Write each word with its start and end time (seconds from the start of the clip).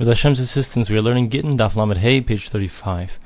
With 0.00 0.08
Hashem's 0.08 0.40
assistance, 0.40 0.88
we 0.88 0.96
are 0.96 1.02
learning 1.02 1.28
Gittin 1.28 1.58
Daf 1.58 1.76
Lamed 1.76 1.98
Hey, 1.98 2.22
page 2.22 2.48
35. 2.48 3.18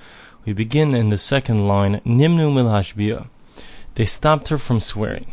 We 0.45 0.53
begin 0.53 0.93
in 0.93 1.11
the 1.11 1.17
second 1.17 1.69
line, 1.69 2.01
Nimnu 2.01 2.53
Mil 2.53 2.67
Hashbiyah. 2.67 3.29
They 3.95 4.05
stopped 4.05 4.49
her 4.49 4.59
from 4.59 4.81
swearing. 4.81 5.33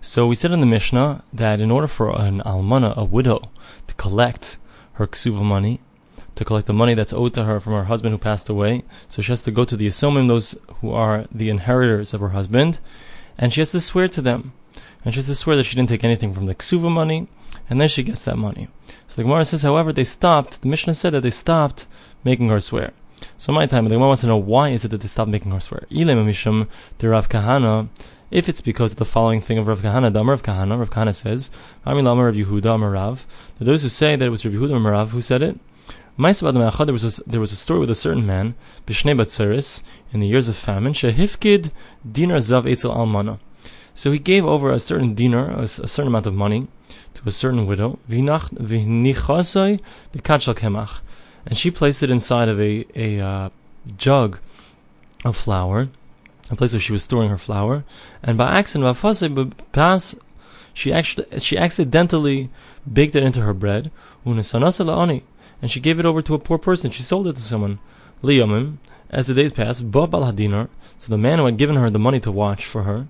So 0.00 0.26
we 0.26 0.34
said 0.34 0.50
in 0.50 0.58
the 0.58 0.66
Mishnah 0.66 1.22
that 1.32 1.60
in 1.60 1.70
order 1.70 1.86
for 1.86 2.10
an 2.20 2.40
almana, 2.40 2.92
a 2.96 3.04
widow, 3.04 3.40
to 3.86 3.94
collect 3.94 4.56
her 4.94 5.06
ksuva 5.06 5.44
money, 5.44 5.78
to 6.34 6.44
collect 6.44 6.66
the 6.66 6.72
money 6.72 6.94
that's 6.94 7.12
owed 7.12 7.34
to 7.34 7.44
her 7.44 7.60
from 7.60 7.74
her 7.74 7.84
husband 7.84 8.12
who 8.12 8.18
passed 8.18 8.48
away, 8.48 8.82
so 9.06 9.22
she 9.22 9.30
has 9.30 9.42
to 9.42 9.52
go 9.52 9.64
to 9.64 9.76
the 9.76 9.86
Asomim, 9.86 10.26
those 10.26 10.58
who 10.80 10.90
are 10.90 11.26
the 11.30 11.50
inheritors 11.50 12.12
of 12.12 12.20
her 12.20 12.30
husband, 12.30 12.80
and 13.38 13.52
she 13.52 13.60
has 13.60 13.70
to 13.70 13.80
swear 13.80 14.08
to 14.08 14.20
them. 14.20 14.52
And 15.04 15.14
she 15.14 15.18
has 15.18 15.26
to 15.26 15.36
swear 15.36 15.54
that 15.54 15.62
she 15.62 15.76
didn't 15.76 15.90
take 15.90 16.02
anything 16.02 16.34
from 16.34 16.46
the 16.46 16.54
ksuva 16.56 16.90
money, 16.90 17.28
and 17.68 17.80
then 17.80 17.88
she 17.88 18.02
gets 18.02 18.24
that 18.24 18.36
money. 18.36 18.68
So 19.06 19.16
the 19.16 19.22
Gemara 19.22 19.44
says, 19.44 19.62
however, 19.62 19.92
they 19.92 20.04
stopped, 20.04 20.62
the 20.62 20.68
Mishnah 20.68 20.94
said 20.94 21.12
that 21.14 21.22
they 21.22 21.30
stopped 21.30 21.86
making 22.22 22.48
her 22.48 22.60
swear. 22.60 22.92
So 23.36 23.52
my 23.52 23.66
time, 23.66 23.84
the 23.84 23.90
Gemara 23.90 24.08
wants 24.08 24.20
to 24.22 24.26
know 24.26 24.36
why 24.36 24.70
is 24.70 24.84
it 24.84 24.90
that 24.90 25.00
they 25.00 25.08
stopped 25.08 25.30
making 25.30 25.52
her 25.52 25.60
swear? 25.60 25.86
Mishum 25.90 26.68
de 26.98 27.08
Rav 27.08 27.28
Kahana, 27.28 27.88
if 28.30 28.48
it's 28.48 28.60
because 28.60 28.92
of 28.92 28.98
the 28.98 29.04
following 29.04 29.40
thing 29.40 29.58
of 29.58 29.66
Rav 29.66 29.80
Kahana, 29.80 30.12
the 30.12 30.24
Rav 30.24 30.42
Kahana, 30.42 30.78
Rav 30.78 30.90
Kahana 30.90 31.14
says, 31.14 31.50
Ami 31.86 32.02
Lama 32.02 32.24
Rav 32.24 32.34
Yehuda 32.34 32.74
Amar 32.74 32.90
Rav, 32.90 33.26
that 33.58 33.64
those 33.64 33.82
who 33.82 33.88
say 33.88 34.16
that 34.16 34.26
it 34.26 34.30
was 34.30 34.44
Rav 34.44 34.54
Yehuda 34.54 34.76
Amar 34.76 34.92
Rav 34.92 35.10
who 35.10 35.22
said 35.22 35.42
it, 35.42 35.58
there 36.16 36.26
was 36.26 37.18
a, 37.18 37.24
there 37.24 37.40
was 37.40 37.50
a 37.50 37.56
story 37.56 37.80
with 37.80 37.90
a 37.90 37.94
certain 37.94 38.24
man, 38.24 38.54
Bishnei 38.86 39.18
Batzeris, 39.18 39.82
in 40.12 40.20
the 40.20 40.28
years 40.28 40.48
of 40.48 40.56
famine, 40.56 40.92
Shehifkid 40.92 41.72
Dinar 42.08 42.36
Zav 42.36 42.64
Eitzel 42.64 42.94
Almana. 42.94 43.40
So 43.94 44.12
he 44.12 44.18
gave 44.18 44.44
over 44.44 44.72
a 44.72 44.78
certain 44.78 45.14
dinar, 45.14 45.50
a, 45.50 45.62
a 45.62 45.68
certain 45.68 46.08
amount 46.08 46.26
of 46.26 46.34
money, 46.34 46.68
to 47.14 47.22
a 47.26 47.30
certain 47.30 47.66
widow, 47.66 47.98
and 51.46 51.58
she 51.58 51.70
placed 51.70 52.02
it 52.02 52.10
inside 52.10 52.48
of 52.48 52.60
a, 52.60 52.86
a 52.94 53.20
uh, 53.20 53.50
jug 53.96 54.38
of 55.24 55.36
flour, 55.36 55.88
a 56.50 56.56
place 56.56 56.72
where 56.72 56.80
she 56.80 56.92
was 56.92 57.02
storing 57.02 57.28
her 57.28 57.38
flour, 57.38 57.84
and 58.22 58.38
by 58.38 58.58
accident, 58.58 58.96
she 60.74 60.92
actually 60.92 61.38
she 61.38 61.56
accidentally 61.56 62.50
baked 62.92 63.16
it 63.16 63.22
into 63.22 63.40
her 63.40 63.54
bread, 63.54 63.90
and 64.26 65.70
she 65.70 65.80
gave 65.80 65.98
it 65.98 66.06
over 66.06 66.20
to 66.20 66.34
a 66.34 66.38
poor 66.38 66.58
person. 66.58 66.90
She 66.90 67.02
sold 67.02 67.26
it 67.26 67.36
to 67.36 67.42
someone. 67.42 67.78
Liam, 68.22 68.78
as 69.10 69.28
the 69.28 69.34
days 69.34 69.52
passed, 69.52 69.84
so 69.92 71.08
the 71.08 71.18
man 71.18 71.38
who 71.38 71.44
had 71.44 71.56
given 71.56 71.76
her 71.76 71.90
the 71.90 71.98
money 71.98 72.20
to 72.20 72.32
watch 72.32 72.64
for 72.64 72.82
her, 72.82 73.06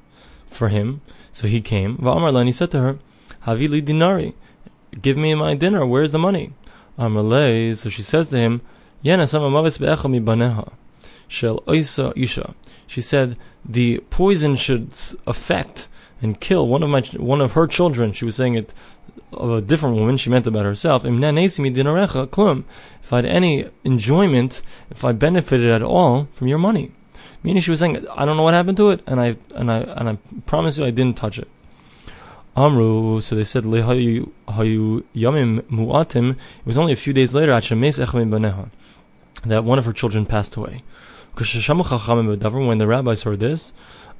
for 0.50 0.69
him, 0.69 1.00
so 1.33 1.47
he 1.48 1.61
came. 1.61 1.97
And 2.06 2.47
he 2.47 2.53
said 2.53 2.70
to 2.72 2.81
her, 2.81 2.98
Havili 3.47 3.83
dinari, 3.83 4.34
give 5.00 5.17
me 5.17 5.34
my 5.34 5.55
dinar. 5.55 5.87
Where's 5.87 6.12
the 6.12 6.19
money? 6.19 6.53
Amalei. 6.98 7.77
So 7.77 7.89
she 7.89 8.03
says 8.03 8.28
to 8.28 8.39
him. 8.39 8.61
Shel 11.28 11.61
oisa 11.61 12.12
isha. 12.17 12.55
She 12.87 13.00
said 13.00 13.37
the 13.65 13.98
poison 14.11 14.56
should 14.56 14.97
affect 15.27 15.89
and 16.22 16.41
kill 16.41 16.67
one 16.67 16.83
of 16.83 16.91
my 16.91 17.00
one 17.19 17.41
of 17.41 17.53
her 17.53 17.67
children. 17.67 18.12
She 18.12 18.25
was 18.25 18.37
saying 18.37 18.55
it 18.55 18.72
of 19.33 19.50
a 19.50 19.61
different 19.61 19.97
woman. 19.97 20.17
She 20.17 20.31
meant 20.31 20.47
about 20.47 20.65
herself. 20.65 21.05
If 21.05 21.12
I 23.12 23.17
had 23.17 23.27
any 23.27 23.69
enjoyment, 23.84 24.62
if 24.91 25.05
I 25.05 25.12
benefited 25.12 25.70
at 25.70 25.83
all 25.83 26.28
from 26.33 26.48
your 26.48 26.59
money, 26.59 26.92
meaning 27.42 27.61
she 27.61 27.70
was 27.70 27.81
saying, 27.81 28.06
I 28.09 28.25
don't 28.25 28.37
know 28.37 28.42
what 28.42 28.55
happened 28.55 28.77
to 28.78 28.91
it, 28.91 29.03
and 29.06 29.20
I 29.20 29.37
and 29.55 29.70
I 29.70 29.78
and 29.81 30.09
I 30.09 30.19
promise 30.47 30.78
you, 30.78 30.84
I 30.84 30.91
didn't 30.91 31.17
touch 31.17 31.39
it. 31.39 31.48
Amru, 32.56 33.20
so 33.20 33.34
they 33.34 33.42
said, 33.42 33.64
Mu'atim, 33.64 34.30
it 36.30 36.36
was 36.64 36.78
only 36.78 36.92
a 36.92 36.97
few 36.97 37.12
days 37.12 37.34
later, 37.34 37.52
that 37.52 39.64
one 39.64 39.78
of 39.78 39.84
her 39.84 39.92
children 39.92 40.24
passed 40.24 40.55
away. 40.55 40.84
When 41.36 42.78
the 42.78 42.86
rabbis 42.86 43.22
heard 43.22 43.41
this, 43.41 43.72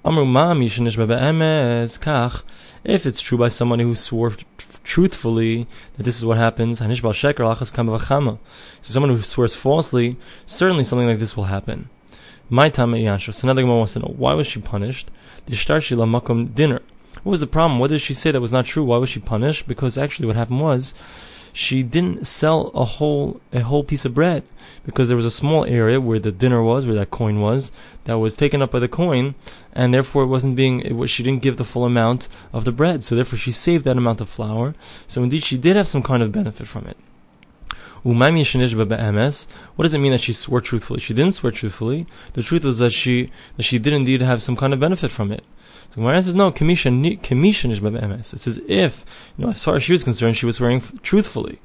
Amru 0.05 0.25
if 2.85 3.07
it's 3.07 3.21
true 3.21 3.39
by 3.39 3.49
someone 3.49 3.79
who 3.79 3.95
swore 3.95 4.33
truthfully 4.83 5.69
that 5.97 6.03
this 6.03 6.19
is 6.19 6.27
what 6.27 6.37
happens, 6.37 6.81
so 6.81 6.87
someone 8.83 9.11
who 9.11 9.23
swears 9.23 9.55
falsely, 9.55 10.17
certainly 10.45 10.83
something 10.83 11.07
like 11.07 11.21
this 11.21 11.37
will 11.37 11.45
happen. 11.45 11.89
My 12.51 12.69
time 12.69 12.91
So 12.91 13.47
now 13.47 13.55
the 13.55 13.63
Gemara 13.63 13.79
wants 13.79 13.93
to 13.95 14.01
know 14.01 14.13
why 14.17 14.35
was 14.35 14.49
she 14.49 14.61
punished? 14.61 15.09
The 15.47 15.55
dinar. 16.53 16.83
What 17.25 17.31
was 17.31 17.41
the 17.41 17.47
problem? 17.47 17.81
What 17.81 17.91
did 17.91 18.03
she 18.03 18.15
say 18.15 18.31
that 18.31 18.41
was 18.41 18.53
not 18.53 18.67
true? 18.67 18.85
Why 18.85 18.99
was 18.99 19.09
she 19.09 19.19
punished? 19.19 19.67
Because 19.67 19.97
actually, 19.97 20.27
what 20.27 20.37
happened 20.37 20.61
was 20.61 20.93
she 21.55 21.83
didn't 21.83 22.27
sell 22.27 22.69
a 22.75 22.85
whole 22.85 23.41
a 23.51 23.61
whole 23.61 23.83
piece 23.83 24.05
of 24.05 24.13
bread 24.15 24.43
because 24.85 25.09
there 25.09 25.17
was 25.17 25.25
a 25.25 25.31
small 25.31 25.65
area 25.65 26.01
where 26.01 26.19
the 26.19 26.31
dinar 26.31 26.63
was, 26.63 26.85
where 26.85 26.95
that 26.97 27.11
coin 27.11 27.41
was, 27.41 27.73
that 28.05 28.19
was 28.19 28.37
taken 28.37 28.61
up 28.61 28.73
by 28.73 28.79
the 28.79 28.89
coin, 28.89 29.35
and 29.73 29.95
therefore 29.95 30.25
it 30.25 30.27
wasn't 30.27 30.55
being. 30.55 30.81
It 30.81 30.93
was, 30.93 31.11
she 31.11 31.23
didn't 31.23 31.43
give 31.43 31.57
the 31.57 31.65
full 31.65 31.87
amount 31.87 32.29
of 32.53 32.67
the 32.67 32.73
bread, 32.73 33.03
so 33.03 33.15
therefore 33.15 33.39
she 33.39 33.53
saved 33.53 33.87
that 33.87 33.97
amount 33.97 34.21
of 34.21 34.29
flour. 34.29 34.75
So 35.07 35.23
indeed, 35.23 35.43
she 35.43 35.57
did 35.57 35.77
have 35.77 35.89
some 35.89 36.03
kind 36.03 36.23
of 36.23 36.31
benefit 36.31 36.69
from 36.69 36.87
it. 36.87 36.99
What 38.05 38.19
does 39.85 39.95
it 39.95 39.99
mean 39.99 40.13
that 40.13 40.21
she 40.21 40.35
swore 40.35 40.61
truthfully? 40.61 41.01
She 41.01 41.15
didn't 41.15 41.33
swear 41.33 41.53
truthfully. 41.53 42.07
The 42.35 42.43
truth 42.43 42.65
was 42.65 42.77
that 42.77 42.91
she 42.91 43.31
that 43.57 43.63
she 43.63 43.79
did 43.79 43.95
indeed 43.95 44.21
have 44.21 44.43
some 44.43 44.57
kind 44.57 44.75
of 44.75 44.81
benefit 44.81 45.11
from 45.11 45.33
it. 45.33 45.43
So 45.95 46.01
Gemara 46.01 46.23
says 46.25 46.35
no, 46.35 46.51
kamisha 46.51 46.91
kamisha 47.21 47.71
nishba 47.71 48.19
It's 48.19 48.49
as 48.49 48.59
if 48.67 49.05
you 49.39 49.45
know, 49.45 49.53
as 49.53 49.63
far 49.63 49.77
as 49.77 49.85
she 49.85 49.93
was 49.93 50.03
concerned, 50.03 50.37
she 50.37 50.45
was 50.45 50.57
swearing 50.57 50.83
truthfully. 51.05 51.61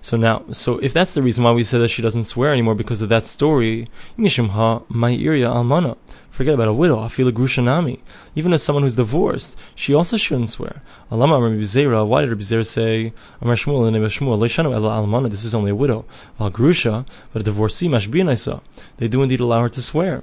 So 0.00 0.16
now, 0.16 0.44
so 0.52 0.78
if 0.78 0.92
that's 0.92 1.14
the 1.14 1.22
reason 1.22 1.42
why 1.42 1.50
we 1.50 1.64
say 1.64 1.76
that 1.80 1.88
she 1.88 2.02
doesn't 2.02 2.26
swear 2.26 2.52
anymore 2.52 2.76
because 2.76 3.02
of 3.02 3.08
that 3.08 3.26
story, 3.26 3.88
mishimha 4.16 4.86
ma'irya 4.86 5.48
almana. 5.48 5.96
Forget 6.30 6.54
about 6.54 6.68
a 6.68 6.72
widow. 6.72 6.98
Afila 6.98 7.32
grushanami. 7.32 7.98
Even 8.36 8.52
as 8.52 8.62
someone 8.62 8.84
who's 8.84 8.94
divorced, 8.94 9.58
she 9.74 9.92
also 9.92 10.16
shouldn't 10.16 10.48
swear. 10.48 10.80
Alama. 11.10 12.06
Why 12.06 12.20
did 12.20 12.30
Rabbi 12.30 12.62
say 12.62 13.06
and 13.40 13.50
almana? 13.50 15.30
This 15.30 15.42
is 15.42 15.52
only 15.52 15.72
a 15.72 15.74
widow. 15.74 16.04
Val 16.38 16.52
grusha, 16.52 17.04
but 17.32 17.42
a 17.42 17.44
divorcee 17.44 17.88
mashbinaisa. 17.88 18.60
They 18.98 19.08
do 19.08 19.20
indeed 19.20 19.40
allow 19.40 19.62
her 19.62 19.68
to 19.68 19.82
swear. 19.82 20.22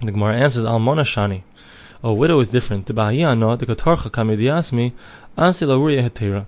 The 0.00 0.12
Gemara 0.12 0.36
answers 0.36 0.64
almana 0.64 1.04
shani. 1.04 1.42
A 2.04 2.12
widow 2.12 2.40
is 2.40 2.48
different. 2.50 2.86
The 2.86 2.94
bahiyano 2.94 3.56
the 3.56 3.64
katarcha 3.64 4.10
kamidiasmi 4.10 4.92
ansila 5.38 5.78
uriya 5.78 6.02
hetera 6.08 6.46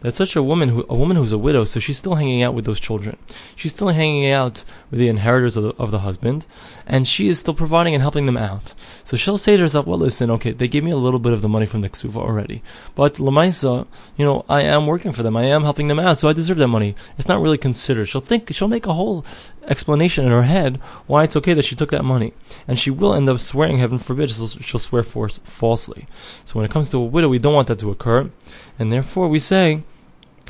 that 0.00 0.14
such 0.14 0.34
a 0.34 0.42
woman 0.42 0.70
who 0.70 0.84
a 0.88 0.94
woman 0.94 1.16
who's 1.16 1.32
a 1.32 1.38
widow, 1.38 1.64
so 1.64 1.78
she's 1.78 1.98
still 1.98 2.14
hanging 2.14 2.42
out 2.42 2.54
with 2.54 2.64
those 2.64 2.80
children. 2.80 3.16
She's 3.54 3.72
still 3.72 3.88
hanging 3.88 4.30
out 4.30 4.64
with 4.90 4.98
the 4.98 5.08
inheritors 5.08 5.56
of 5.56 5.64
the, 5.64 5.74
of 5.78 5.90
the 5.90 6.00
husband, 6.00 6.46
and 6.86 7.06
she 7.06 7.28
is 7.28 7.38
still 7.38 7.54
providing 7.54 7.94
and 7.94 8.02
helping 8.02 8.26
them 8.26 8.36
out. 8.36 8.74
So 9.04 9.16
she'll 9.16 9.38
say 9.38 9.56
to 9.56 9.62
herself, 9.62 9.86
"Well, 9.86 9.98
listen, 9.98 10.30
okay, 10.30 10.52
they 10.52 10.68
gave 10.68 10.84
me 10.84 10.90
a 10.90 10.96
little 10.96 11.20
bit 11.20 11.32
of 11.32 11.42
the 11.42 11.48
money 11.48 11.66
from 11.66 11.82
the 11.82 11.88
ksuva 11.88 12.16
already, 12.16 12.62
but 12.94 13.14
lamaisa, 13.14 13.86
you 14.16 14.24
know, 14.24 14.44
I 14.48 14.62
am 14.62 14.86
working 14.86 15.12
for 15.12 15.22
them. 15.22 15.36
I 15.36 15.44
am 15.44 15.62
helping 15.62 15.88
them 15.88 15.98
out, 15.98 16.18
so 16.18 16.28
I 16.28 16.32
deserve 16.32 16.58
that 16.58 16.68
money. 16.68 16.94
It's 17.18 17.28
not 17.28 17.40
really 17.40 17.58
considered. 17.58 18.06
She'll 18.06 18.20
think 18.20 18.52
she'll 18.52 18.68
make 18.68 18.86
a 18.86 18.94
whole 18.94 19.24
explanation 19.66 20.24
in 20.24 20.32
her 20.32 20.42
head 20.42 20.76
why 21.06 21.24
it's 21.24 21.36
okay 21.36 21.54
that 21.54 21.64
she 21.64 21.76
took 21.76 21.90
that 21.90 22.04
money, 22.04 22.32
and 22.66 22.78
she 22.78 22.90
will 22.90 23.14
end 23.14 23.28
up 23.28 23.40
swearing. 23.40 23.78
Heaven 23.78 23.98
forbid, 23.98 24.30
she'll, 24.30 24.46
she'll 24.46 24.80
swear 24.80 25.02
falsely. 25.02 26.06
So 26.46 26.54
when 26.54 26.64
it 26.64 26.70
comes 26.70 26.90
to 26.90 26.96
a 26.96 27.04
widow, 27.04 27.28
we 27.28 27.38
don't 27.38 27.54
want 27.54 27.68
that 27.68 27.78
to 27.80 27.90
occur, 27.90 28.30
and 28.78 28.90
therefore 28.90 29.28
we 29.28 29.38
say 29.38 29.82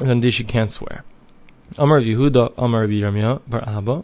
and 0.00 0.22
then 0.22 0.31
she 0.31 0.44
can't 0.44 0.71
swear. 0.71 1.05
Amar 1.78 2.00
Yehuda, 2.00 2.55
Amar 2.59 2.83
Rabbi 2.83 2.94
Yirmiyah, 2.94 3.43
Bar 3.47 3.62
Abba. 3.66 4.03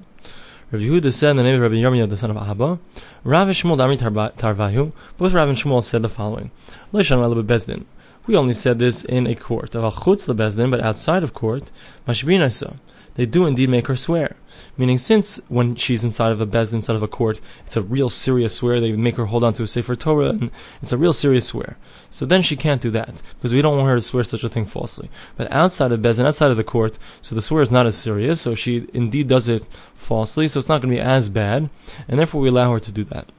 Rabbi 0.71 0.85
Yehuda 0.85 1.13
said 1.13 1.31
in 1.31 1.37
the 1.37 1.43
name 1.43 1.57
of 1.57 1.61
Rabbi 1.63 1.77
Yirmiyah, 1.77 2.09
the 2.09 2.17
son 2.17 2.31
of 2.31 2.37
Abba, 2.37 2.79
Rav 3.25 3.49
Shmuel 3.49 3.77
Dami 3.77 3.99
Tarvahu, 3.99 4.93
both 5.17 5.33
Rav 5.33 5.49
and 5.49 5.59
Shmuel 5.59 5.83
said 5.83 6.03
the 6.03 6.09
following, 6.09 6.51
Bezdin. 6.93 7.85
We 8.27 8.37
only 8.37 8.55
said 8.55 8.79
this 8.79 9.05
in 9.05 9.27
a 9.27 9.35
court. 9.35 9.71
But 9.73 9.85
outside 9.85 11.25
of 11.25 11.35
court, 11.35 11.71
Mashbinasa. 12.09 12.77
They 13.15 13.25
do 13.25 13.47
indeed 13.47 13.71
make 13.71 13.87
her 13.87 13.97
swear. 13.97 14.37
Meaning, 14.77 14.99
since 14.99 15.41
when 15.49 15.75
she's 15.75 16.05
inside 16.05 16.33
of 16.33 16.41
a 16.41 16.47
bezdin, 16.47 16.75
inside 16.75 16.97
of 16.97 17.03
a 17.03 17.09
court, 17.09 17.41
it's 17.65 17.77
a 17.77 17.83
real 17.83 18.11
serious 18.11 18.57
swear. 18.57 18.79
They 18.79 18.93
make 18.93 19.17
her 19.17 19.27
hold 19.27 19.43
on 19.43 19.55
to 19.55 19.63
a 19.63 19.67
sefer 19.67 19.97
Torah, 19.97 20.31
and 20.31 20.51
it's 20.83 20.93
a 20.93 20.99
real 20.99 21.15
serious 21.15 21.47
swear. 21.47 21.79
So 22.11 22.27
then 22.27 22.43
she 22.43 22.57
can't 22.57 22.83
do 22.83 22.91
that 22.91 23.23
because 23.39 23.55
we 23.55 23.63
don't 23.63 23.77
want 23.77 23.89
her 23.89 23.95
to 23.95 24.03
swear 24.03 24.23
such 24.23 24.45
a 24.45 24.51
thing 24.51 24.67
falsely. 24.67 25.09
But 25.37 25.51
outside 25.51 25.93
of 25.93 26.01
bezdin, 26.01 26.27
outside 26.27 26.51
of 26.51 26.59
the 26.59 26.65
court, 26.65 26.99
so 27.23 27.35
the 27.35 27.41
swear 27.41 27.63
is 27.63 27.73
not 27.73 27.87
as 27.87 27.97
serious. 27.97 28.43
So 28.43 28.55
she 28.55 28.87
indeed 28.93 29.29
does 29.29 29.49
it 29.49 29.65
falsely, 29.95 30.47
so 30.47 30.59
it's 30.59 30.69
not 30.69 30.83
going 30.83 30.95
to 30.95 31.01
be 31.01 31.07
as 31.07 31.31
bad, 31.31 31.71
and 32.07 32.19
therefore 32.19 32.43
we 32.43 32.51
allow 32.51 32.71
her 32.73 32.81
to 32.81 32.93
do 32.93 33.05
that. 33.05 33.31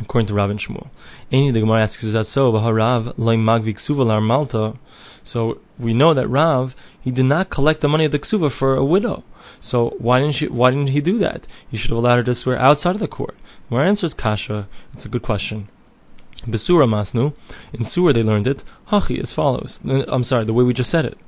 According 0.00 0.26
to 0.26 0.34
Rav 0.34 0.50
and 0.50 0.60
Shmuel, 0.60 0.88
any 1.32 1.50
the 1.50 1.60
Gemara 1.60 1.82
asks 1.82 2.04
is 2.04 2.12
that 2.12 2.26
so? 2.26 2.52
Rav 2.52 3.16
suvalar 3.16 4.22
malta. 4.22 4.74
So 5.22 5.60
we 5.78 5.94
know 5.94 6.12
that 6.14 6.28
Rav 6.28 6.76
he 7.00 7.10
did 7.10 7.24
not 7.24 7.50
collect 7.50 7.80
the 7.80 7.88
money 7.88 8.04
of 8.04 8.12
the 8.12 8.18
ksuva 8.18 8.50
for 8.50 8.74
a 8.74 8.84
widow. 8.84 9.24
So 9.60 9.90
why 9.98 10.20
didn't 10.20 10.34
she, 10.34 10.48
Why 10.48 10.70
didn't 10.70 10.88
he 10.88 11.00
do 11.00 11.18
that? 11.18 11.46
He 11.70 11.76
should 11.76 11.90
have 11.90 11.98
allowed 11.98 12.16
her 12.16 12.22
to 12.24 12.34
swear 12.34 12.58
outside 12.58 12.94
of 12.96 13.00
the 13.00 13.08
court. 13.08 13.36
My 13.70 13.86
answer 13.86 14.06
is 14.06 14.14
kasha. 14.14 14.68
It's 14.92 15.06
a 15.06 15.08
good 15.08 15.22
question. 15.22 15.68
Besura 16.42 16.86
masnu. 16.86 17.34
In 17.72 17.84
Surah 17.84 18.12
they 18.12 18.22
learned 18.22 18.46
it. 18.46 18.64
Hachi 18.88 19.20
as 19.22 19.32
follows. 19.32 19.80
Uh, 19.86 20.04
I'm 20.08 20.24
sorry, 20.24 20.44
the 20.44 20.52
way 20.52 20.64
we 20.64 20.74
just 20.74 20.90
said 20.90 21.04
it. 21.04 21.18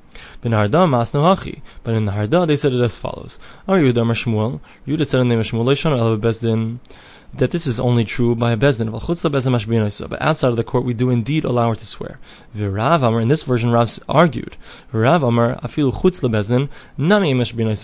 Ben 0.41 0.51
Harda 0.51 0.87
Masnu 0.87 1.21
Hachi. 1.21 1.61
But 1.83 1.95
in 1.95 2.05
the 2.05 2.11
Harda, 2.11 2.47
they 2.47 2.55
said 2.55 2.73
it 2.73 2.81
as 2.81 2.97
follows. 2.97 3.39
Amar 3.67 3.81
Yehuda 3.81 4.01
Amar 4.01 4.15
Shmuel. 4.15 4.59
Yehuda 4.87 5.05
said 5.05 5.21
in 5.21 5.29
the 5.29 5.35
name 5.35 5.39
of 5.39 5.47
Shmuel, 5.47 5.65
Leishon 5.65 5.97
El 5.97 6.17
Bezdin 6.17 6.79
that 7.33 7.51
this 7.51 7.67
is 7.67 7.79
only 7.79 8.03
true 8.03 8.35
by 8.35 8.51
a 8.51 8.57
bezdin. 8.57 8.91
But 10.09 10.21
outside 10.21 10.47
of 10.49 10.55
the 10.57 10.63
court, 10.63 10.83
we 10.83 10.93
do 10.93 11.09
indeed 11.09 11.43
allow 11.43 11.69
her 11.69 11.75
to 11.75 11.85
swear. 11.85 12.19
Amar, 12.55 13.21
in 13.21 13.27
this 13.27 13.43
version, 13.43 13.71
Rav 13.71 13.99
argued. 14.09 14.57
V'Rav 14.91 15.27
Amar, 15.27 15.55
afilu 15.61 15.93
chutz 15.93 16.21
lebezdin, 16.21 16.69
nami 16.97 17.33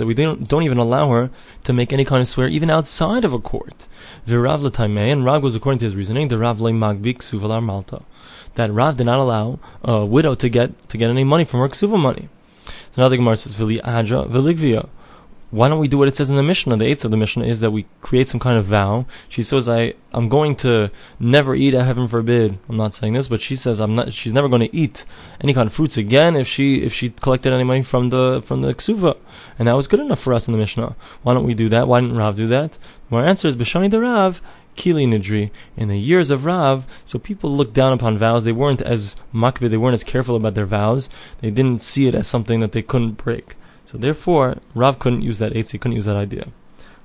We 0.05 0.13
don't, 0.13 0.47
don't 0.47 0.63
even 0.63 0.77
allow 0.77 1.09
her 1.09 1.29
to 1.63 1.73
make 1.73 1.93
any 1.93 2.05
kind 2.05 2.21
of 2.21 2.27
swear, 2.27 2.47
even 2.47 2.69
outside 2.69 3.23
of 3.23 3.33
a 3.33 3.39
court. 3.39 3.87
V'Rav 4.27 4.61
l'taimei, 4.61 5.11
and 5.11 5.23
Rav 5.23 5.41
goes 5.41 5.55
according 5.55 5.79
to 5.79 5.85
his 5.85 5.95
reasoning, 5.95 6.27
the 6.27 6.37
Rav 6.37 6.57
magbik 6.57 7.19
suvalar 7.19 7.63
malta. 7.63 8.01
That 8.55 8.71
Rav 8.71 8.97
did 8.97 9.05
not 9.05 9.19
allow 9.19 9.59
a 9.83 10.05
widow 10.05 10.33
to 10.35 10.49
get 10.49 10.89
to 10.89 10.97
get 10.97 11.09
any 11.09 11.23
money 11.23 11.45
from 11.45 11.59
her 11.59 11.67
ksuva 11.67 11.99
money. 12.01 12.29
So 12.91 13.01
now 13.01 13.09
the 13.09 13.17
Gemara 13.17 13.37
says, 13.37 13.53
adra 13.53 14.89
why 15.55 15.69
don't 15.69 15.79
we 15.79 15.87
do 15.87 15.97
what 15.97 16.09
it 16.09 16.15
says 16.15 16.29
in 16.29 16.35
the 16.35 16.43
Mishnah? 16.43 16.75
The 16.75 16.85
eighth 16.85 17.05
of 17.05 17.11
the 17.11 17.17
Mishnah 17.17 17.45
is 17.45 17.61
that 17.61 17.71
we 17.71 17.85
create 18.01 18.27
some 18.27 18.41
kind 18.41 18.59
of 18.59 18.65
vow. 18.65 19.05
She 19.29 19.41
says, 19.41 19.69
I, 19.69 19.93
I'm 20.11 20.27
going 20.27 20.57
to 20.57 20.91
never 21.17 21.55
eat, 21.55 21.73
uh, 21.73 21.85
heaven 21.85 22.09
forbid. 22.09 22.57
I'm 22.67 22.75
not 22.75 22.93
saying 22.93 23.13
this, 23.13 23.29
but 23.29 23.39
she 23.39 23.55
says 23.55 23.79
I'm 23.79 23.95
not, 23.95 24.11
she's 24.11 24.33
never 24.33 24.49
going 24.49 24.67
to 24.67 24.75
eat 24.75 25.05
any 25.39 25.53
kind 25.53 25.67
of 25.67 25.73
fruits 25.73 25.95
again 25.95 26.35
if 26.35 26.45
she, 26.45 26.81
if 26.83 26.93
she 26.93 27.09
collected 27.09 27.53
any 27.53 27.63
money 27.63 27.83
from 27.83 28.09
the, 28.09 28.41
from 28.43 28.63
the 28.63 28.73
ksuva. 28.73 29.15
And 29.57 29.69
that 29.69 29.77
was 29.77 29.87
good 29.87 30.01
enough 30.01 30.19
for 30.19 30.33
us 30.33 30.45
in 30.45 30.51
the 30.51 30.57
Mishnah. 30.57 30.93
Why 31.23 31.33
don't 31.33 31.47
we 31.47 31.53
do 31.53 31.69
that? 31.69 31.87
Why 31.87 32.01
didn't 32.01 32.17
Rav 32.17 32.35
do 32.35 32.47
that? 32.47 32.77
My 33.09 33.25
answer 33.25 33.47
is, 33.47 33.55
B'shani 33.55 33.89
the 33.89 34.01
Rav, 34.01 34.41
Kili 34.75 35.07
Nidri, 35.07 35.51
in 35.77 35.87
the 35.87 35.97
years 35.97 36.31
of 36.31 36.43
Rav, 36.43 36.85
so 37.05 37.17
people 37.17 37.49
looked 37.49 37.73
down 37.73 37.93
upon 37.93 38.17
vows. 38.17 38.43
They 38.43 38.51
weren't 38.51 38.81
as 38.81 39.15
makbid, 39.33 39.69
they 39.69 39.77
weren't 39.77 39.93
as 39.93 40.03
careful 40.03 40.35
about 40.35 40.55
their 40.55 40.65
vows. 40.65 41.09
They 41.39 41.49
didn't 41.49 41.81
see 41.81 42.07
it 42.07 42.15
as 42.15 42.27
something 42.27 42.59
that 42.59 42.73
they 42.73 42.81
couldn't 42.81 43.13
break. 43.13 43.55
So 43.85 43.97
therefore, 43.97 44.57
Rav 44.73 44.99
couldn't 44.99 45.21
use 45.21 45.39
that 45.39 45.53
eitz, 45.53 45.71
couldn't 45.79 45.95
use 45.95 46.05
that 46.05 46.15
idea. 46.15 46.47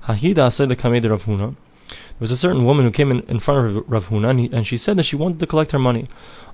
Hahida 0.05 0.51
said 0.51 0.69
the 0.69 0.75
Kamed 0.75 1.05
Rav 1.05 1.25
Huna. 1.25 1.55
There 1.89 2.19
was 2.19 2.31
a 2.31 2.37
certain 2.37 2.65
woman 2.65 2.85
who 2.85 2.91
came 2.91 3.11
in, 3.11 3.21
in 3.21 3.39
front 3.39 3.77
of 3.77 3.83
Rav 3.89 4.09
Huna, 4.09 4.31
and, 4.31 4.39
he, 4.39 4.49
and, 4.51 4.65
she 4.65 4.77
said 4.77 4.97
that 4.97 5.03
she 5.03 5.15
wanted 5.15 5.39
to 5.39 5.47
collect 5.47 5.71
her 5.73 5.79
money. 5.79 6.07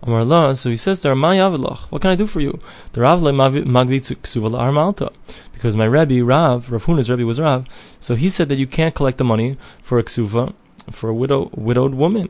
Amar 0.04 0.20
Allah, 0.20 0.56
so 0.56 0.70
he 0.70 0.78
says 0.78 1.02
to 1.02 1.10
her, 1.10 1.16
What 1.16 2.02
can 2.02 2.12
I 2.12 2.16
do 2.16 2.28
for 2.28 2.42
you? 2.42 2.60
The 2.94 3.02
Rav 3.02 3.22
le 3.22 3.32
magvi. 3.32 5.12
Because 5.54 5.76
my 5.76 5.86
Rebbe, 5.86 6.26
Rav, 6.26 6.72
Rav 6.72 6.86
Huna's 6.86 7.10
Rebbe 7.10 7.26
was 7.26 7.40
Rav, 7.40 7.68
so 8.00 8.16
he 8.16 8.30
said 8.30 8.50
that 8.50 8.58
you 8.58 8.68
can't 8.68 8.96
collect 8.96 9.18
the 9.18 9.24
money 9.24 9.58
for 9.82 9.98
a 10.00 10.04
ksuva, 10.04 10.54
for 10.92 11.10
a 11.10 11.14
widow, 11.14 11.50
widowed 11.56 11.96
woman. 11.96 12.30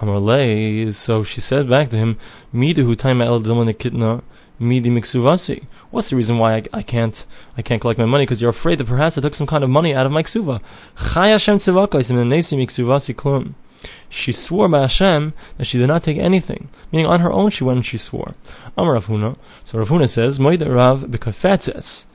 Amar 0.00 0.92
so 0.92 1.24
she 1.24 1.40
said 1.40 1.68
back 1.68 1.88
to 1.90 1.96
him, 1.96 2.16
Midu 2.54 2.96
time 2.96 3.20
el 3.20 3.40
kitna 3.40 4.22
midi 4.58 4.90
miksuvasi. 4.90 5.64
What's 5.90 6.10
the 6.10 6.16
reason 6.16 6.38
why 6.38 6.56
I, 6.56 6.62
I 6.72 6.82
can't 6.82 7.24
I 7.56 7.62
can't 7.62 7.80
collect 7.80 7.98
my 7.98 8.04
money? 8.04 8.24
Because 8.24 8.40
you're 8.40 8.50
afraid 8.50 8.78
that 8.78 8.86
perhaps 8.86 9.16
I 9.16 9.20
took 9.20 9.34
some 9.34 9.46
kind 9.46 9.64
of 9.64 9.70
money 9.70 9.94
out 9.94 10.06
of 10.06 10.12
my 10.12 10.22
ksuva. 10.22 10.60
She 14.10 14.32
swore 14.32 14.68
by 14.68 14.80
Hashem 14.80 15.34
that 15.56 15.64
she 15.66 15.78
did 15.78 15.86
not 15.86 16.02
take 16.02 16.18
anything, 16.18 16.68
meaning 16.90 17.06
on 17.06 17.20
her 17.20 17.32
own 17.32 17.50
she 17.50 17.64
went 17.64 17.76
and 17.76 17.86
she 17.86 17.98
swore. 17.98 18.34
Amar 18.76 18.94
Rav 18.94 19.06
Huna. 19.06 19.38
So 19.64 19.78
Rav 19.78 19.88
Huna 19.88 20.08
says, 20.08 20.38
Moed 20.38 20.66
Rav 20.68 21.02
bekafetzes 21.02 22.06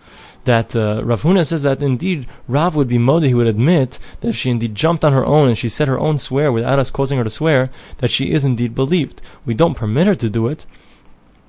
that 0.45 0.75
uh, 0.75 1.01
Rav 1.03 1.21
Huna 1.21 1.45
says 1.45 1.63
that 1.63 1.81
indeed 1.81 2.27
Rav 2.47 2.75
would 2.75 2.87
be 2.87 2.97
modi, 2.97 3.29
he 3.29 3.33
would 3.33 3.47
admit 3.47 3.99
that 4.21 4.29
if 4.29 4.35
she 4.35 4.49
indeed 4.49 4.75
jumped 4.75 5.05
on 5.05 5.13
her 5.13 5.25
own 5.25 5.49
and 5.49 5.57
she 5.57 5.69
said 5.69 5.87
her 5.87 5.99
own 5.99 6.17
swear 6.17 6.51
without 6.51 6.79
us 6.79 6.91
causing 6.91 7.17
her 7.17 7.23
to 7.23 7.29
swear, 7.29 7.69
that 7.99 8.11
she 8.11 8.31
is 8.31 8.43
indeed 8.43 8.75
believed. 8.75 9.21
We 9.45 9.53
don't 9.53 9.75
permit 9.75 10.07
her 10.07 10.15
to 10.15 10.29
do 10.29 10.47
it, 10.47 10.65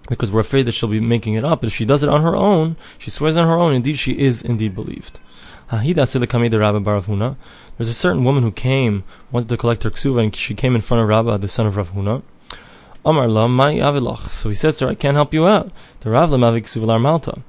because 0.09 0.31
we're 0.31 0.41
afraid 0.41 0.67
that 0.67 0.73
she'll 0.73 0.89
be 0.89 1.01
making 1.01 1.35
it 1.35 1.45
up. 1.45 1.61
But 1.61 1.69
if 1.69 1.75
she 1.75 1.85
does 1.85 2.03
it 2.03 2.09
on 2.09 2.23
her 2.23 2.37
own, 2.37 2.77
she 2.99 3.11
swears 3.11 3.37
on 3.37 3.47
her 3.47 3.59
own, 3.59 3.75
indeed 3.75 3.99
she 3.99 4.19
is 4.19 4.43
indeed 4.43 4.75
believed. 4.75 5.21
There's 5.71 5.89
a 7.89 7.95
certain 7.95 8.25
woman 8.25 8.43
who 8.43 8.53
came, 8.53 9.05
wanted 9.33 9.49
to 9.49 9.57
collect 9.57 9.83
her 9.83 9.91
ksuva, 9.91 10.23
and 10.25 10.37
she 10.37 10.55
came 10.55 10.75
in 10.75 10.83
front 10.83 11.03
of 11.03 11.09
Rabba, 11.09 11.39
the 11.39 11.49
son 11.49 11.67
of 11.67 11.77
Rav 11.77 11.93
Huna. 11.93 12.23
Amar 13.05 13.29
la 13.29 13.49
mai 13.49 13.75
avilach. 13.75 14.29
So 14.29 14.49
he 14.49 14.55
says 14.55 14.79
to 14.79 14.87
her, 14.87 14.93
I 14.93 14.95
can't 14.95 15.17
help 15.17 15.35
you 15.35 15.47
out. 15.47 15.71
The 16.01 16.11
Rav 16.11 16.31
lemavik 16.31 16.63
ksuva 16.63 17.01
malta. 17.01 17.43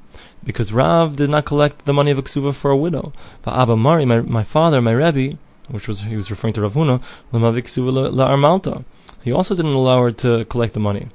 Because 0.44 0.74
Rav 0.74 1.16
did 1.16 1.30
not 1.30 1.46
collect 1.46 1.86
the 1.86 1.94
money 1.94 2.12
of 2.12 2.18
a 2.18 2.24
ksuva 2.24 2.54
for 2.56 2.72
a 2.72 2.78
widow. 2.78 3.14
But 3.42 3.56
Abba 3.56 3.76
Mari, 3.78 4.06
my, 4.06 4.22
my 4.22 4.44
father, 4.44 4.82
my 4.82 4.92
Rebbe, 4.92 5.38
which 5.70 5.88
was 5.88 6.02
he 6.02 6.16
was 6.16 6.30
referring 6.30 6.54
to 6.54 6.62
Rav 6.62 6.74
Huna, 6.74 7.02
lemavik 7.32 7.64
ksuva 7.64 8.14
la 8.14 8.30
armalta. 8.30 8.84
He 9.24 9.32
also 9.32 9.56
didn't 9.56 9.74
allow 9.74 10.02
her 10.02 10.12
to 10.12 10.46
collect 10.46 10.74
the 10.74 10.80
money. 10.80 11.08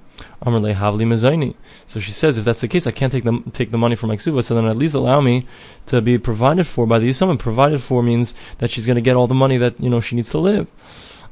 Amrle 0.44 0.74
Havli 0.74 1.06
Mezaini. 1.06 1.54
So 1.86 2.00
she 2.00 2.12
says, 2.12 2.38
if 2.38 2.44
that's 2.44 2.60
the 2.60 2.68
case, 2.68 2.86
I 2.86 2.90
can't 2.90 3.12
take 3.12 3.24
the 3.24 3.42
take 3.52 3.70
the 3.70 3.78
money 3.78 3.96
from 3.96 4.08
my 4.08 4.16
ksuba, 4.16 4.42
so 4.42 4.54
then 4.54 4.66
at 4.66 4.76
least 4.76 4.94
allow 4.94 5.20
me 5.20 5.46
to 5.86 6.00
be 6.00 6.18
provided 6.18 6.66
for 6.66 6.86
by 6.86 6.98
the 6.98 7.08
Yisomim. 7.08 7.38
Provided 7.38 7.82
for 7.82 8.02
means 8.02 8.34
that 8.58 8.70
she's 8.70 8.86
going 8.86 8.96
to 8.96 9.02
get 9.02 9.16
all 9.16 9.26
the 9.26 9.34
money 9.34 9.56
that 9.56 9.80
you 9.80 9.90
know 9.90 10.00
she 10.00 10.16
needs 10.16 10.30
to 10.30 10.38
live. 10.38 10.66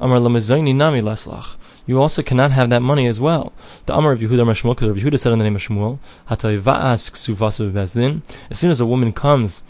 Amar 0.00 0.18
Mezaini 0.18 0.74
Nami 0.74 1.00
Leslach. 1.00 1.56
You 1.86 2.00
also 2.00 2.22
cannot 2.22 2.50
have 2.52 2.68
that 2.68 2.82
money 2.82 3.06
as 3.06 3.18
well. 3.18 3.52
The 3.86 3.96
Amar 3.96 4.12
of 4.12 4.20
Yehuda 4.20 4.44
Mashmuel, 4.44 4.76
because 4.76 5.02
Yehuda 5.02 5.18
said 5.18 5.32
in 5.32 5.38
the 5.38 5.44
name 5.44 5.56
of 5.56 5.62
Shmuel. 5.62 5.98
As 8.50 8.58
soon 8.58 8.70
as 8.70 8.80
a 8.80 8.86
woman 8.86 9.12
comes 9.14 9.62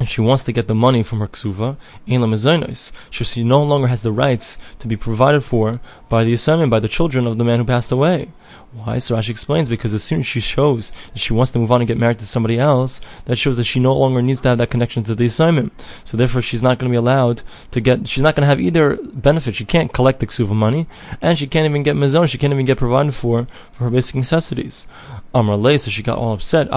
and 0.00 0.08
she 0.08 0.20
wants 0.20 0.42
to 0.42 0.52
get 0.52 0.66
the 0.66 0.74
money 0.74 1.02
from 1.02 1.20
her 1.20 1.28
ksuva, 1.28 1.76
in 2.06 2.20
lemezainos, 2.20 2.90
so 3.10 3.24
she 3.24 3.44
no 3.44 3.62
longer 3.62 3.86
has 3.86 4.02
the 4.02 4.12
rights 4.12 4.58
to 4.80 4.88
be 4.88 4.96
provided 4.96 5.42
for 5.42 5.80
by 6.08 6.24
the 6.24 6.32
assignment 6.32 6.70
by 6.70 6.80
the 6.80 6.88
children 6.88 7.26
of 7.26 7.38
the 7.38 7.44
man 7.44 7.58
who 7.58 7.64
passed 7.64 7.92
away. 7.92 8.28
Why? 8.72 8.98
So 8.98 9.14
Rashi 9.14 9.30
explains 9.30 9.68
because 9.68 9.94
as 9.94 10.02
soon 10.02 10.20
as 10.20 10.26
she 10.26 10.40
shows 10.40 10.90
that 11.12 11.20
she 11.20 11.32
wants 11.32 11.52
to 11.52 11.60
move 11.60 11.70
on 11.70 11.80
and 11.80 11.86
get 11.86 11.98
married 11.98 12.18
to 12.18 12.26
somebody 12.26 12.58
else, 12.58 13.00
that 13.26 13.36
shows 13.36 13.56
that 13.56 13.64
she 13.64 13.78
no 13.78 13.96
longer 13.96 14.20
needs 14.20 14.40
to 14.40 14.48
have 14.48 14.58
that 14.58 14.70
connection 14.70 15.04
to 15.04 15.14
the 15.14 15.26
assignment. 15.26 15.72
So 16.02 16.16
therefore, 16.16 16.42
she's 16.42 16.62
not 16.62 16.78
going 16.78 16.90
to 16.90 16.92
be 16.92 16.98
allowed 16.98 17.42
to 17.70 17.80
get. 17.80 18.08
She's 18.08 18.22
not 18.22 18.34
going 18.34 18.42
to 18.42 18.48
have 18.48 18.60
either 18.60 18.96
benefit. 18.96 19.54
She 19.54 19.64
can't 19.64 19.92
collect 19.92 20.18
the 20.18 20.26
ksuva 20.26 20.54
money, 20.54 20.88
and 21.22 21.38
she 21.38 21.46
can't 21.46 21.66
even 21.66 21.84
get 21.84 21.94
mizon. 21.94 22.28
She 22.28 22.38
can't 22.38 22.52
even 22.52 22.66
get 22.66 22.78
provided 22.78 23.14
for 23.14 23.46
for 23.72 23.84
her 23.84 23.90
basic 23.90 24.16
necessities. 24.16 24.88
Amar 25.32 25.56
Le, 25.56 25.78
so 25.78 25.90
she 25.90 26.02
got 26.02 26.18
all 26.18 26.32
upset. 26.32 26.68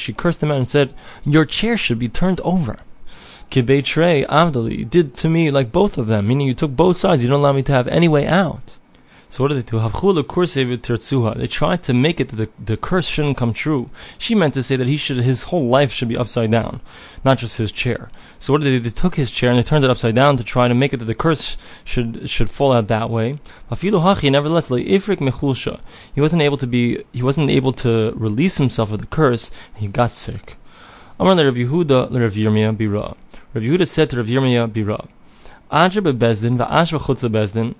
She 0.00 0.12
cursed 0.12 0.42
him 0.42 0.50
out 0.50 0.58
and 0.58 0.68
said, 0.68 0.94
"Your 1.24 1.44
chair 1.44 1.76
should 1.76 1.98
be 1.98 2.07
turned 2.08 2.40
over." 2.40 2.76
Kibei 3.50 3.82
Trey 3.82 4.24
Avdali, 4.26 4.78
you 4.78 4.84
did 4.84 5.14
to 5.14 5.28
me 5.28 5.50
like 5.50 5.72
both 5.72 5.96
of 5.96 6.06
them, 6.06 6.28
meaning 6.28 6.46
you 6.46 6.54
took 6.54 6.76
both 6.76 6.98
sides. 6.98 7.22
You 7.22 7.30
don't 7.30 7.40
allow 7.40 7.54
me 7.54 7.62
to 7.62 7.72
have 7.72 7.88
any 7.88 8.06
way 8.06 8.26
out. 8.26 8.78
So 9.30 9.44
what 9.44 9.48
did 9.48 9.62
they 9.62 9.70
do? 9.70 11.34
They 11.34 11.46
tried 11.46 11.82
to 11.82 11.92
make 11.92 12.18
it 12.18 12.28
that 12.28 12.36
the, 12.36 12.48
the 12.64 12.76
curse 12.78 13.06
shouldn't 13.06 13.36
come 13.36 13.52
true. 13.52 13.90
She 14.16 14.34
meant 14.34 14.54
to 14.54 14.62
say 14.62 14.76
that 14.76 14.86
he 14.86 14.96
should 14.96 15.18
his 15.18 15.44
whole 15.44 15.66
life 15.68 15.92
should 15.92 16.08
be 16.08 16.16
upside 16.16 16.50
down, 16.50 16.80
not 17.24 17.36
just 17.36 17.58
his 17.58 17.70
chair. 17.70 18.10
So 18.38 18.52
what 18.52 18.62
did 18.62 18.66
they 18.66 18.78
do? 18.78 18.90
They 18.90 18.90
took 18.90 19.16
his 19.16 19.30
chair 19.30 19.50
and 19.50 19.58
they 19.58 19.62
turned 19.62 19.84
it 19.84 19.90
upside 19.90 20.14
down 20.14 20.38
to 20.38 20.44
try 20.44 20.66
to 20.66 20.74
make 20.74 20.94
it 20.94 20.96
that 20.98 21.04
the 21.04 21.14
curse 21.14 21.58
should 21.84 22.28
should 22.30 22.48
fall 22.48 22.72
out 22.72 22.88
that 22.88 23.10
way. 23.10 23.38
Nevertheless, 23.70 24.70
ifrik 24.70 25.18
mechulsha. 25.18 25.80
he 26.14 26.22
wasn't 26.22 26.40
able 26.40 26.56
to 26.56 26.66
be 26.66 27.04
he 27.12 27.22
wasn't 27.22 27.50
able 27.50 27.72
to 27.74 28.12
release 28.16 28.56
himself 28.56 28.92
of 28.92 29.00
the 29.00 29.06
curse. 29.06 29.50
He 29.76 29.88
got 29.88 30.10
sick. 30.10 30.56
Amar 31.20 31.34
Rav 31.34 31.54
Yehuda 31.54 32.10
Rav 32.12 32.32
Yirmiyah 32.32 32.76
Bira. 32.76 33.16
Rav 33.52 33.64
Yehuda 33.64 33.88
said 33.88 34.10
to 34.10 34.18
Rav 34.18 34.26
Yirmiyah 34.26 34.70
Bira, 34.70 35.08
Ajra 35.70 36.12
bebezdin 36.12 36.56
va'ash 36.58 36.96
v'chutz 36.96 37.28
bezdin 37.28 37.74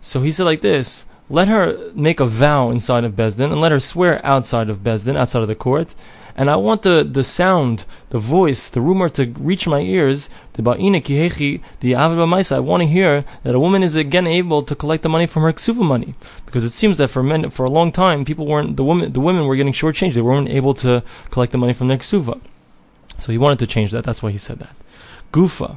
so 0.00 0.22
he 0.22 0.30
said 0.30 0.44
like 0.44 0.60
this: 0.60 1.06
Let 1.28 1.48
her 1.48 1.90
make 1.94 2.20
a 2.20 2.26
vow 2.26 2.70
inside 2.70 3.04
of 3.04 3.14
Bezdin, 3.14 3.52
and 3.52 3.60
let 3.60 3.72
her 3.72 3.80
swear 3.80 4.24
outside 4.24 4.70
of 4.70 4.78
Bezdin, 4.78 5.16
outside 5.16 5.42
of 5.42 5.48
the 5.48 5.54
court. 5.54 5.94
And 6.40 6.48
I 6.48 6.56
want 6.56 6.80
the, 6.80 7.04
the 7.04 7.22
sound, 7.22 7.84
the 8.08 8.18
voice, 8.18 8.70
the 8.70 8.80
rumor 8.80 9.10
to 9.10 9.26
reach 9.38 9.66
my 9.66 9.80
ears. 9.80 10.30
The 10.54 10.62
ba'ina 10.62 11.02
kihechi, 11.02 11.60
the 11.80 11.92
aved 11.92 12.50
I 12.50 12.60
want 12.60 12.80
to 12.80 12.86
hear 12.86 13.26
that 13.42 13.54
a 13.54 13.60
woman 13.60 13.82
is 13.82 13.94
again 13.94 14.26
able 14.26 14.62
to 14.62 14.74
collect 14.74 15.02
the 15.02 15.10
money 15.10 15.26
from 15.26 15.42
her 15.42 15.52
ksuva 15.52 15.84
money, 15.86 16.14
because 16.46 16.64
it 16.64 16.70
seems 16.70 16.96
that 16.96 17.08
for 17.08 17.22
men, 17.22 17.50
for 17.50 17.66
a 17.66 17.70
long 17.70 17.92
time, 17.92 18.24
people 18.24 18.46
weren't 18.46 18.78
the 18.78 18.84
women 18.84 19.12
the 19.12 19.20
women 19.20 19.46
were 19.46 19.54
getting 19.54 19.74
shortchanged. 19.74 20.14
They 20.14 20.22
weren't 20.22 20.48
able 20.48 20.72
to 20.84 21.02
collect 21.30 21.52
the 21.52 21.58
money 21.58 21.74
from 21.74 21.88
their 21.88 21.98
ksuva. 21.98 22.40
So 23.18 23.32
he 23.32 23.36
wanted 23.36 23.58
to 23.58 23.66
change 23.66 23.90
that. 23.92 24.04
That's 24.04 24.22
why 24.22 24.30
he 24.30 24.38
said 24.38 24.60
that. 24.60 24.74
Gufa 25.34 25.76